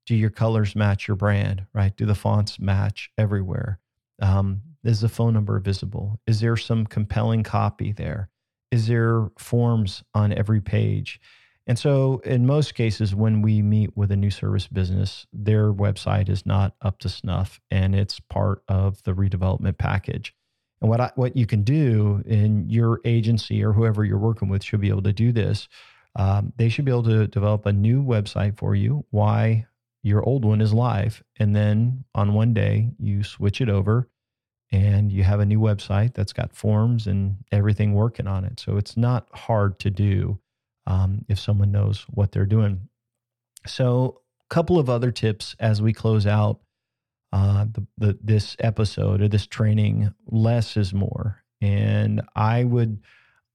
Do 0.06 0.14
your 0.14 0.30
colors 0.30 0.76
match 0.76 1.08
your 1.08 1.16
brand, 1.16 1.66
right? 1.74 1.94
Do 1.96 2.06
the 2.06 2.14
fonts 2.14 2.58
match 2.60 3.10
everywhere? 3.18 3.80
Um, 4.22 4.62
is 4.84 5.00
the 5.00 5.08
phone 5.08 5.34
number 5.34 5.58
visible? 5.58 6.20
Is 6.26 6.40
there 6.40 6.56
some 6.56 6.86
compelling 6.86 7.42
copy 7.42 7.92
there? 7.92 8.30
Is 8.70 8.86
there 8.86 9.28
forms 9.38 10.04
on 10.14 10.32
every 10.32 10.60
page? 10.60 11.20
And 11.66 11.76
so, 11.76 12.20
in 12.24 12.46
most 12.46 12.76
cases, 12.76 13.14
when 13.14 13.42
we 13.42 13.60
meet 13.60 13.96
with 13.96 14.12
a 14.12 14.16
new 14.16 14.30
service 14.30 14.68
business, 14.68 15.26
their 15.32 15.72
website 15.72 16.28
is 16.28 16.46
not 16.46 16.74
up 16.80 17.00
to 17.00 17.08
snuff 17.08 17.60
and 17.72 17.94
it's 17.94 18.20
part 18.20 18.62
of 18.68 19.02
the 19.02 19.12
redevelopment 19.12 19.76
package. 19.76 20.32
And 20.80 20.88
what, 20.88 21.00
I, 21.00 21.10
what 21.16 21.36
you 21.36 21.46
can 21.46 21.62
do 21.62 22.22
in 22.24 22.68
your 22.68 23.00
agency 23.04 23.64
or 23.64 23.72
whoever 23.72 24.04
you're 24.04 24.18
working 24.18 24.48
with 24.48 24.62
should 24.62 24.80
be 24.80 24.90
able 24.90 25.02
to 25.02 25.12
do 25.12 25.32
this. 25.32 25.68
Um, 26.14 26.52
they 26.56 26.68
should 26.68 26.84
be 26.84 26.92
able 26.92 27.02
to 27.04 27.26
develop 27.26 27.66
a 27.66 27.72
new 27.72 28.02
website 28.02 28.56
for 28.56 28.76
you, 28.76 29.04
why 29.10 29.66
your 30.02 30.22
old 30.22 30.44
one 30.44 30.60
is 30.60 30.72
live. 30.72 31.22
And 31.38 31.54
then 31.54 32.04
on 32.14 32.34
one 32.34 32.54
day, 32.54 32.92
you 32.98 33.22
switch 33.22 33.60
it 33.60 33.68
over 33.68 34.08
and 34.72 35.12
you 35.12 35.22
have 35.22 35.40
a 35.40 35.46
new 35.46 35.60
website 35.60 36.14
that's 36.14 36.32
got 36.32 36.54
forms 36.54 37.06
and 37.06 37.36
everything 37.52 37.94
working 37.94 38.26
on 38.26 38.44
it. 38.44 38.60
So 38.60 38.76
it's 38.76 38.96
not 38.96 39.28
hard 39.32 39.78
to 39.80 39.90
do 39.90 40.38
um, 40.86 41.24
if 41.28 41.38
someone 41.38 41.72
knows 41.72 42.06
what 42.08 42.32
they're 42.32 42.46
doing. 42.46 42.88
So, 43.66 44.20
a 44.48 44.54
couple 44.54 44.78
of 44.78 44.88
other 44.88 45.10
tips 45.10 45.56
as 45.58 45.82
we 45.82 45.92
close 45.92 46.24
out 46.24 46.60
uh, 47.32 47.66
the, 47.72 47.86
the, 47.98 48.18
this 48.22 48.56
episode 48.60 49.20
or 49.20 49.28
this 49.28 49.46
training. 49.46 50.14
Less 50.28 50.76
is 50.76 50.94
more, 50.94 51.42
and 51.60 52.22
I 52.34 52.64
would 52.64 53.02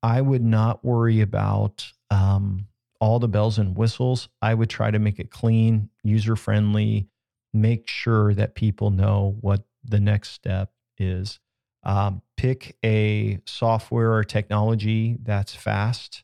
I 0.04 0.22
would 0.22 0.44
not 0.44 0.84
worry 0.84 1.22
about 1.22 1.92
um, 2.10 2.68
all 3.02 3.20
the 3.20 3.28
bells 3.28 3.58
and 3.58 3.76
whistles. 3.76 4.30
I 4.42 4.54
would 4.54 4.70
try 4.70 4.92
to 4.92 5.00
make 5.00 5.20
it 5.20 5.32
clean, 5.32 5.90
user 6.04 6.36
friendly, 6.38 7.08
make 7.52 7.88
sure 7.88 8.34
that 8.36 8.56
people 8.56 8.92
know 8.92 9.36
what 9.42 9.66
the 9.84 10.00
next 10.00 10.30
step 10.30 10.72
is. 10.98 11.40
Um, 11.84 12.22
pick 12.38 12.78
a 12.86 13.40
software 13.46 14.14
or 14.14 14.24
technology 14.24 15.18
that's 15.24 15.54
fast 15.54 16.24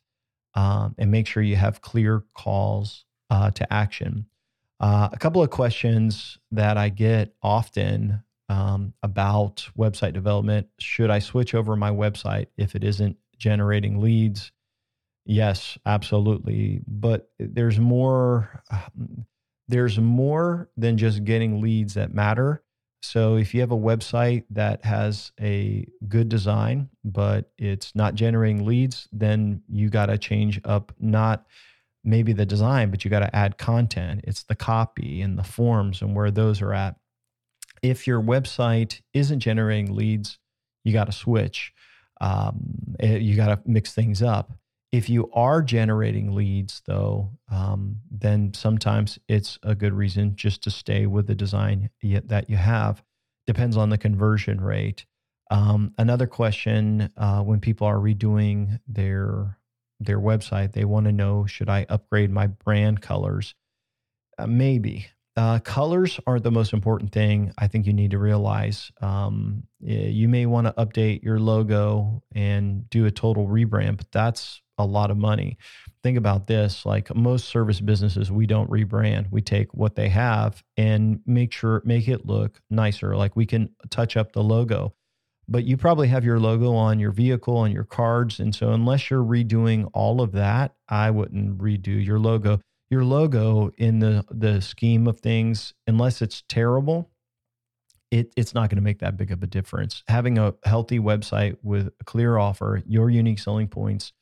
um, 0.53 0.93
and 0.99 1.11
make 1.11 1.25
sure 1.25 1.41
you 1.41 1.55
have 1.55 1.81
clear 1.81 2.23
calls 2.35 3.05
uh, 3.31 3.49
to 3.51 3.73
action. 3.73 4.27
Uh, 4.79 5.09
a 5.11 5.17
couple 5.17 5.41
of 5.41 5.49
questions 5.49 6.37
that 6.51 6.77
I 6.77 6.89
get 6.89 7.33
often 7.41 8.23
um, 8.49 8.93
about 9.01 9.67
website 9.75 10.13
development 10.13 10.67
should 10.79 11.09
I 11.09 11.19
switch 11.19 11.55
over 11.55 11.75
my 11.75 11.89
website 11.89 12.47
if 12.55 12.75
it 12.75 12.83
isn't 12.83 13.17
generating 13.37 13.99
leads? 13.99 14.51
Yes, 15.27 15.77
absolutely. 15.85 16.81
But 16.87 17.29
there's 17.37 17.79
more. 17.79 18.63
There's 19.67 19.99
more 19.99 20.69
than 20.77 20.97
just 20.97 21.25
getting 21.25 21.59
leads 21.61 21.95
that 21.95 22.13
matter. 22.13 22.63
So 23.01 23.35
if 23.35 23.53
you 23.53 23.59
have 23.59 23.73
a 23.73 23.77
website 23.77 24.45
that 24.51 24.85
has 24.85 25.33
a 25.41 25.85
good 26.07 26.29
design, 26.29 26.89
but 27.03 27.51
it's 27.57 27.93
not 27.93 28.15
generating 28.15 28.65
leads, 28.65 29.09
then 29.11 29.61
you 29.67 29.89
got 29.89 30.05
to 30.05 30.17
change 30.17 30.61
up 30.63 30.93
not 30.99 31.45
maybe 32.05 32.31
the 32.31 32.45
design, 32.45 32.89
but 32.89 33.03
you 33.03 33.11
got 33.11 33.19
to 33.19 33.35
add 33.35 33.57
content. 33.57 34.21
It's 34.23 34.43
the 34.43 34.55
copy 34.55 35.21
and 35.21 35.37
the 35.37 35.43
forms 35.43 36.01
and 36.01 36.15
where 36.15 36.31
those 36.31 36.61
are 36.61 36.73
at. 36.73 36.95
If 37.83 38.07
your 38.07 38.21
website 38.21 39.01
isn't 39.13 39.41
generating 39.41 39.93
leads, 39.93 40.39
you 40.85 40.93
got 40.93 41.05
to 41.07 41.11
switch. 41.11 41.73
Um, 42.21 42.95
eh, 43.01 43.17
you 43.17 43.35
got 43.35 43.47
to 43.47 43.59
mix 43.65 43.93
things 43.93 44.23
up. 44.23 44.57
If 44.97 45.11
you 45.11 45.29
are 45.31 45.61
generating 45.61 46.33
leads, 46.33 46.81
though, 46.87 47.29
um, 47.51 47.97
then 48.09 48.55
sometimes 48.55 49.19
it's 49.27 49.59
a 49.61 49.75
good 49.75 49.93
reason 49.93 50.35
just 50.35 50.63
to 50.63 50.71
stay 50.71 51.05
with 51.05 51.27
the 51.27 51.35
design 51.35 51.91
that 52.01 52.49
you 52.49 52.57
have. 52.57 53.03
Depends 53.45 53.77
on 53.77 53.91
the 53.91 53.99
conversion 53.99 54.59
rate. 54.59 55.05
Um, 55.51 55.93
another 55.99 56.25
question 56.25 57.13
uh, 57.15 57.43
when 57.43 57.59
people 57.59 57.85
are 57.85 57.99
redoing 57.99 58.79
their 58.87 59.59
their 59.99 60.19
website, 60.19 60.73
they 60.73 60.83
want 60.83 61.05
to 61.05 61.11
know 61.11 61.45
should 61.45 61.69
I 61.69 61.85
upgrade 61.89 62.31
my 62.31 62.47
brand 62.47 62.99
colors? 62.99 63.53
Uh, 64.39 64.47
maybe. 64.47 65.05
Uh, 65.35 65.59
colors 65.59 66.19
aren't 66.25 66.43
the 66.43 66.49
most 66.49 66.73
important 66.73 67.11
thing. 67.11 67.53
I 67.55 67.67
think 67.67 67.85
you 67.85 67.93
need 67.93 68.11
to 68.11 68.17
realize 68.17 68.91
um, 68.99 69.61
you 69.79 70.27
may 70.27 70.47
want 70.47 70.65
to 70.65 70.73
update 70.73 71.21
your 71.21 71.39
logo 71.39 72.23
and 72.33 72.89
do 72.89 73.05
a 73.05 73.11
total 73.11 73.47
rebrand, 73.47 73.97
but 73.97 74.11
that's 74.11 74.63
a 74.77 74.85
lot 74.85 75.11
of 75.11 75.17
money. 75.17 75.57
Think 76.03 76.17
about 76.17 76.47
this 76.47 76.85
like 76.85 77.13
most 77.15 77.49
service 77.49 77.81
businesses, 77.81 78.31
we 78.31 78.45
don't 78.45 78.69
rebrand. 78.69 79.31
We 79.31 79.41
take 79.41 79.73
what 79.73 79.95
they 79.95 80.09
have 80.09 80.63
and 80.77 81.19
make 81.25 81.51
sure, 81.51 81.81
make 81.85 82.07
it 82.07 82.25
look 82.25 82.61
nicer. 82.69 83.15
Like 83.15 83.35
we 83.35 83.45
can 83.45 83.69
touch 83.89 84.15
up 84.15 84.31
the 84.33 84.43
logo, 84.43 84.93
but 85.47 85.63
you 85.63 85.77
probably 85.77 86.07
have 86.09 86.25
your 86.25 86.39
logo 86.39 86.73
on 86.73 86.99
your 86.99 87.11
vehicle 87.11 87.63
and 87.63 87.73
your 87.73 87.85
cards. 87.85 88.39
And 88.39 88.53
so, 88.53 88.71
unless 88.71 89.09
you're 89.09 89.23
redoing 89.23 89.89
all 89.93 90.21
of 90.21 90.33
that, 90.33 90.75
I 90.89 91.09
wouldn't 91.11 91.57
redo 91.57 92.03
your 92.03 92.19
logo. 92.19 92.59
Your 92.89 93.03
logo 93.03 93.71
in 93.77 93.99
the, 93.99 94.25
the 94.29 94.61
scheme 94.61 95.07
of 95.07 95.19
things, 95.19 95.73
unless 95.87 96.21
it's 96.21 96.43
terrible, 96.47 97.09
it, 98.11 98.33
it's 98.37 98.53
not 98.53 98.69
going 98.69 98.77
to 98.77 98.83
make 98.83 98.99
that 98.99 99.17
big 99.17 99.31
of 99.31 99.43
a 99.43 99.47
difference. 99.47 100.03
Having 100.07 100.37
a 100.37 100.53
healthy 100.63 100.99
website 100.99 101.57
with 101.63 101.87
a 101.99 102.03
clear 102.05 102.37
offer, 102.37 102.81
your 102.85 103.09
unique 103.09 103.39
selling 103.39 103.67
points, 103.67 104.13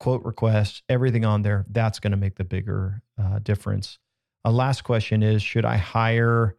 quote 0.00 0.24
requests, 0.24 0.82
everything 0.88 1.24
on 1.24 1.42
there, 1.42 1.64
that's 1.70 2.00
going 2.00 2.10
to 2.10 2.16
make 2.16 2.34
the 2.34 2.44
bigger 2.44 3.02
uh, 3.22 3.38
difference. 3.38 3.98
A 4.44 4.50
last 4.50 4.82
question 4.82 5.22
is 5.22 5.42
Should 5.42 5.64
I 5.64 5.76
hire 5.76 6.56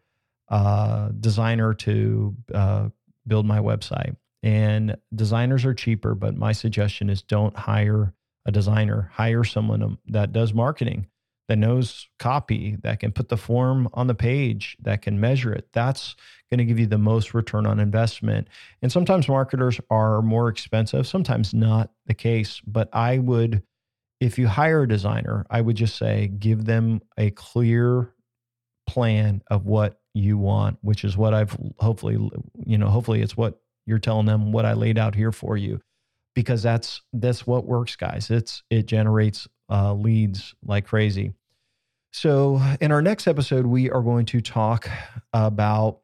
a 0.48 1.12
designer 1.20 1.74
to 1.74 2.36
uh, 2.54 2.90
build 3.28 3.46
my 3.46 3.60
website? 3.60 4.16
And 4.44 4.96
designers 5.14 5.66
are 5.66 5.74
cheaper, 5.74 6.16
but 6.16 6.36
my 6.36 6.52
suggestion 6.52 7.10
is 7.10 7.22
don't 7.22 7.56
hire 7.56 8.14
a 8.46 8.52
designer, 8.52 9.12
hire 9.14 9.44
someone 9.44 9.84
um, 9.84 10.00
that 10.08 10.32
does 10.32 10.54
marketing, 10.54 11.08
that 11.52 11.58
knows 11.58 12.08
copy, 12.18 12.78
that 12.82 13.02
can 13.02 13.12
put 13.12 13.28
the 13.28 13.36
form 13.36 13.90
on 13.94 14.08
the 14.08 14.16
page, 14.16 14.78
that 14.80 15.02
can 15.02 15.20
measure 15.20 15.52
it. 15.52 15.68
That's 15.74 16.16
going 16.50 16.60
to 16.60 16.64
give 16.64 16.80
you 16.80 16.86
the 16.86 16.98
most 16.98 17.34
return 17.34 17.66
on 17.66 17.78
investment. 17.78 18.48
And 18.82 18.90
sometimes 18.90 19.28
marketers 19.28 19.78
are 19.90 20.22
more 20.22 20.48
expensive, 20.48 21.06
sometimes 21.06 21.54
not 21.54 21.92
the 22.06 22.14
case. 22.14 22.62
But 22.66 22.88
I 22.94 23.18
would, 23.18 23.64
if 24.22 24.40
you 24.40 24.48
hire 24.48 24.84
a 24.84 24.88
designer, 24.88 25.46
I 25.50 25.60
would 25.60 25.76
just 25.76 25.98
say 25.98 26.28
give 26.28 26.64
them 26.64 27.02
a 27.18 27.32
clear 27.32 28.14
plan 28.88 29.42
of 29.48 29.66
what 29.66 30.00
you 30.14 30.38
want, 30.38 30.78
which 30.80 31.04
is 31.04 31.18
what 31.18 31.34
I've 31.34 31.58
hopefully, 31.80 32.14
you 32.66 32.78
know, 32.78 32.88
hopefully 32.88 33.22
it's 33.22 33.36
what 33.36 33.60
you're 33.86 34.00
telling 34.00 34.26
them 34.26 34.54
what 34.54 34.64
I 34.64 34.72
laid 34.72 34.98
out 34.98 35.16
here 35.16 35.34
for 35.34 35.58
you 35.58 35.82
because 36.34 36.64
that's 36.64 37.02
that's 37.12 37.46
what 37.46 37.66
works 37.66 37.98
guys 37.98 38.30
it's 38.30 38.64
it 38.70 38.86
generates 38.86 39.50
uh, 39.70 39.94
leads 39.94 40.56
like 40.64 40.86
crazy 40.86 41.34
so 42.12 42.62
in 42.80 42.92
our 42.92 43.02
next 43.02 43.28
episode 43.28 43.66
we 43.66 43.90
are 43.90 44.02
going 44.02 44.26
to 44.28 44.42
talk 44.42 44.90
about 45.34 46.02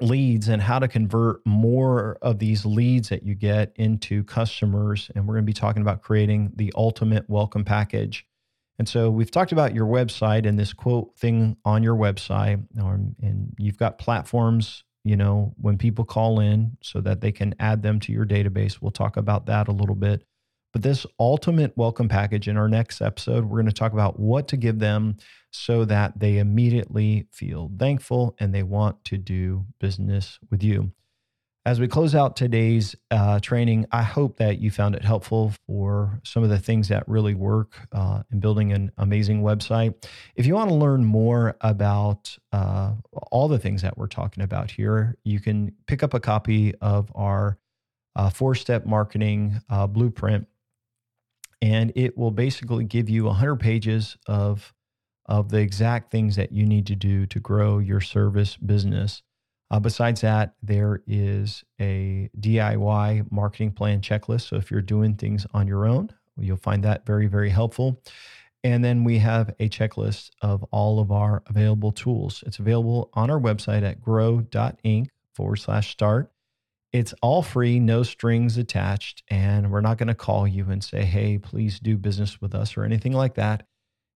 leads 0.00 0.48
and 0.48 0.60
how 0.60 0.78
to 0.78 0.88
convert 0.88 1.44
more 1.46 2.18
of 2.22 2.38
these 2.38 2.66
leads 2.66 3.08
that 3.08 3.22
you 3.22 3.34
get 3.34 3.72
into 3.76 4.24
customers. 4.24 5.10
And 5.14 5.26
we're 5.26 5.34
going 5.34 5.44
to 5.44 5.50
be 5.50 5.52
talking 5.54 5.82
about 5.82 6.02
creating 6.02 6.52
the 6.54 6.72
ultimate 6.76 7.28
welcome 7.28 7.64
package. 7.64 8.26
And 8.78 8.86
so 8.86 9.10
we've 9.10 9.30
talked 9.30 9.52
about 9.52 9.74
your 9.74 9.86
website 9.86 10.46
and 10.46 10.58
this 10.58 10.74
quote 10.74 11.16
thing 11.16 11.56
on 11.64 11.82
your 11.82 11.96
website. 11.96 12.62
Um, 12.78 13.16
and 13.22 13.54
you've 13.58 13.78
got 13.78 13.98
platforms, 13.98 14.84
you 15.02 15.16
know, 15.16 15.54
when 15.56 15.78
people 15.78 16.04
call 16.04 16.40
in 16.40 16.76
so 16.82 17.00
that 17.00 17.22
they 17.22 17.32
can 17.32 17.54
add 17.58 17.82
them 17.82 18.00
to 18.00 18.12
your 18.12 18.26
database. 18.26 18.82
We'll 18.82 18.90
talk 18.90 19.16
about 19.16 19.46
that 19.46 19.68
a 19.68 19.72
little 19.72 19.94
bit. 19.94 20.24
But 20.76 20.82
this 20.82 21.06
ultimate 21.18 21.74
welcome 21.74 22.06
package 22.06 22.48
in 22.48 22.58
our 22.58 22.68
next 22.68 23.00
episode, 23.00 23.46
we're 23.46 23.62
going 23.62 23.64
to 23.64 23.72
talk 23.72 23.94
about 23.94 24.20
what 24.20 24.46
to 24.48 24.58
give 24.58 24.78
them 24.78 25.16
so 25.50 25.86
that 25.86 26.20
they 26.20 26.36
immediately 26.36 27.28
feel 27.32 27.70
thankful 27.78 28.36
and 28.40 28.54
they 28.54 28.62
want 28.62 29.02
to 29.06 29.16
do 29.16 29.64
business 29.80 30.38
with 30.50 30.62
you. 30.62 30.92
As 31.64 31.80
we 31.80 31.88
close 31.88 32.14
out 32.14 32.36
today's 32.36 32.94
uh, 33.10 33.40
training, 33.40 33.86
I 33.90 34.02
hope 34.02 34.36
that 34.36 34.58
you 34.58 34.70
found 34.70 34.94
it 34.94 35.02
helpful 35.02 35.54
for 35.66 36.20
some 36.24 36.42
of 36.42 36.50
the 36.50 36.58
things 36.58 36.88
that 36.88 37.08
really 37.08 37.32
work 37.32 37.88
uh, 37.92 38.24
in 38.30 38.40
building 38.40 38.74
an 38.74 38.92
amazing 38.98 39.40
website. 39.40 39.94
If 40.34 40.44
you 40.44 40.56
want 40.56 40.68
to 40.68 40.74
learn 40.74 41.06
more 41.06 41.56
about 41.62 42.36
uh, 42.52 42.92
all 43.32 43.48
the 43.48 43.58
things 43.58 43.80
that 43.80 43.96
we're 43.96 44.08
talking 44.08 44.42
about 44.42 44.70
here, 44.70 45.16
you 45.24 45.40
can 45.40 45.72
pick 45.86 46.02
up 46.02 46.12
a 46.12 46.20
copy 46.20 46.74
of 46.82 47.10
our 47.14 47.56
uh, 48.14 48.28
four 48.28 48.54
step 48.54 48.84
marketing 48.84 49.60
uh, 49.70 49.86
blueprint, 49.86 50.46
and 51.62 51.92
it 51.96 52.16
will 52.16 52.30
basically 52.30 52.84
give 52.84 53.08
you 53.08 53.24
100 53.24 53.56
pages 53.56 54.16
of, 54.26 54.74
of 55.26 55.50
the 55.50 55.58
exact 55.58 56.10
things 56.10 56.36
that 56.36 56.52
you 56.52 56.66
need 56.66 56.86
to 56.86 56.94
do 56.94 57.26
to 57.26 57.40
grow 57.40 57.78
your 57.78 58.00
service 58.00 58.56
business. 58.56 59.22
Uh, 59.70 59.80
besides 59.80 60.20
that, 60.20 60.54
there 60.62 61.02
is 61.06 61.64
a 61.80 62.30
DIY 62.38 63.30
marketing 63.32 63.72
plan 63.72 64.00
checklist. 64.00 64.48
So 64.48 64.56
if 64.56 64.70
you're 64.70 64.80
doing 64.80 65.14
things 65.14 65.46
on 65.54 65.66
your 65.66 65.86
own, 65.86 66.10
you'll 66.38 66.56
find 66.56 66.84
that 66.84 67.04
very, 67.04 67.26
very 67.26 67.50
helpful. 67.50 68.00
And 68.62 68.84
then 68.84 69.04
we 69.04 69.18
have 69.18 69.54
a 69.60 69.68
checklist 69.68 70.30
of 70.42 70.64
all 70.64 71.00
of 71.00 71.10
our 71.10 71.42
available 71.46 71.92
tools. 71.92 72.42
It's 72.46 72.58
available 72.58 73.10
on 73.14 73.30
our 73.30 73.40
website 73.40 73.82
at 73.82 74.00
grow.inc 74.00 75.08
forward 75.34 75.56
slash 75.56 75.90
start. 75.90 76.30
It's 76.96 77.14
all 77.22 77.42
free, 77.42 77.78
no 77.78 78.02
strings 78.02 78.56
attached. 78.58 79.22
And 79.28 79.70
we're 79.70 79.80
not 79.80 79.98
going 79.98 80.08
to 80.08 80.14
call 80.14 80.46
you 80.46 80.70
and 80.70 80.82
say, 80.82 81.04
hey, 81.04 81.38
please 81.38 81.78
do 81.78 81.96
business 81.96 82.40
with 82.40 82.54
us 82.54 82.76
or 82.76 82.84
anything 82.84 83.12
like 83.12 83.34
that 83.34 83.66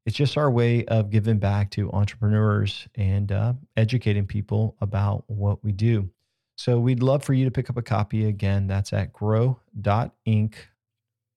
it's 0.06 0.16
just 0.16 0.36
our 0.36 0.50
way 0.50 0.84
of 0.86 1.10
giving 1.10 1.38
back 1.38 1.70
to 1.70 1.90
entrepreneurs 1.92 2.88
and 2.94 3.30
uh, 3.30 3.52
educating 3.76 4.26
people 4.26 4.76
about 4.80 5.24
what 5.26 5.62
we 5.62 5.72
do. 5.72 6.10
So 6.56 6.78
we'd 6.78 7.02
love 7.02 7.24
for 7.24 7.32
you 7.32 7.44
to 7.44 7.50
pick 7.50 7.70
up 7.70 7.76
a 7.76 7.82
copy 7.82 8.26
again. 8.26 8.66
That's 8.66 8.92
at 8.92 9.12
grow.inc 9.12 10.54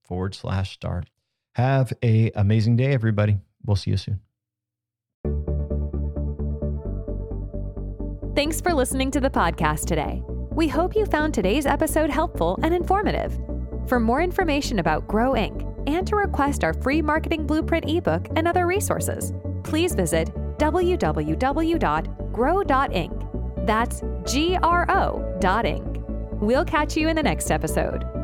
forward 0.03 0.35
slash 0.35 0.73
start. 0.73 1.09
Have 1.55 1.93
a 2.03 2.31
amazing 2.35 2.77
day, 2.77 2.93
everybody. 2.93 3.37
We'll 3.65 3.75
see 3.75 3.91
you 3.91 3.97
soon. 3.97 4.19
Thanks 8.35 8.59
for 8.59 8.73
listening 8.73 9.11
to 9.11 9.21
the 9.21 9.29
podcast 9.29 9.85
today. 9.85 10.23
We 10.55 10.67
hope 10.67 10.95
you 10.95 11.05
found 11.07 11.33
today's 11.33 11.65
episode 11.65 12.11
helpful 12.11 12.59
and 12.61 12.75
informative. 12.75 13.39
For 13.87 13.99
more 13.99 14.21
information 14.21 14.77
about 14.77 15.07
Grow 15.07 15.31
Inc., 15.31 15.67
and 15.87 16.07
to 16.07 16.15
request 16.15 16.63
our 16.63 16.73
free 16.73 17.01
marketing 17.01 17.47
blueprint 17.47 17.89
ebook 17.89 18.27
and 18.35 18.47
other 18.47 18.67
resources, 18.67 19.33
please 19.63 19.95
visit 19.95 20.31
www.grow.inc. 20.59 21.25
That's 23.65 24.01
G 24.31 24.57
R 24.61 24.85
O.inc. 24.89 26.03
We'll 26.39 26.65
catch 26.65 26.95
you 26.95 27.09
in 27.09 27.15
the 27.15 27.23
next 27.23 27.49
episode. 27.49 28.22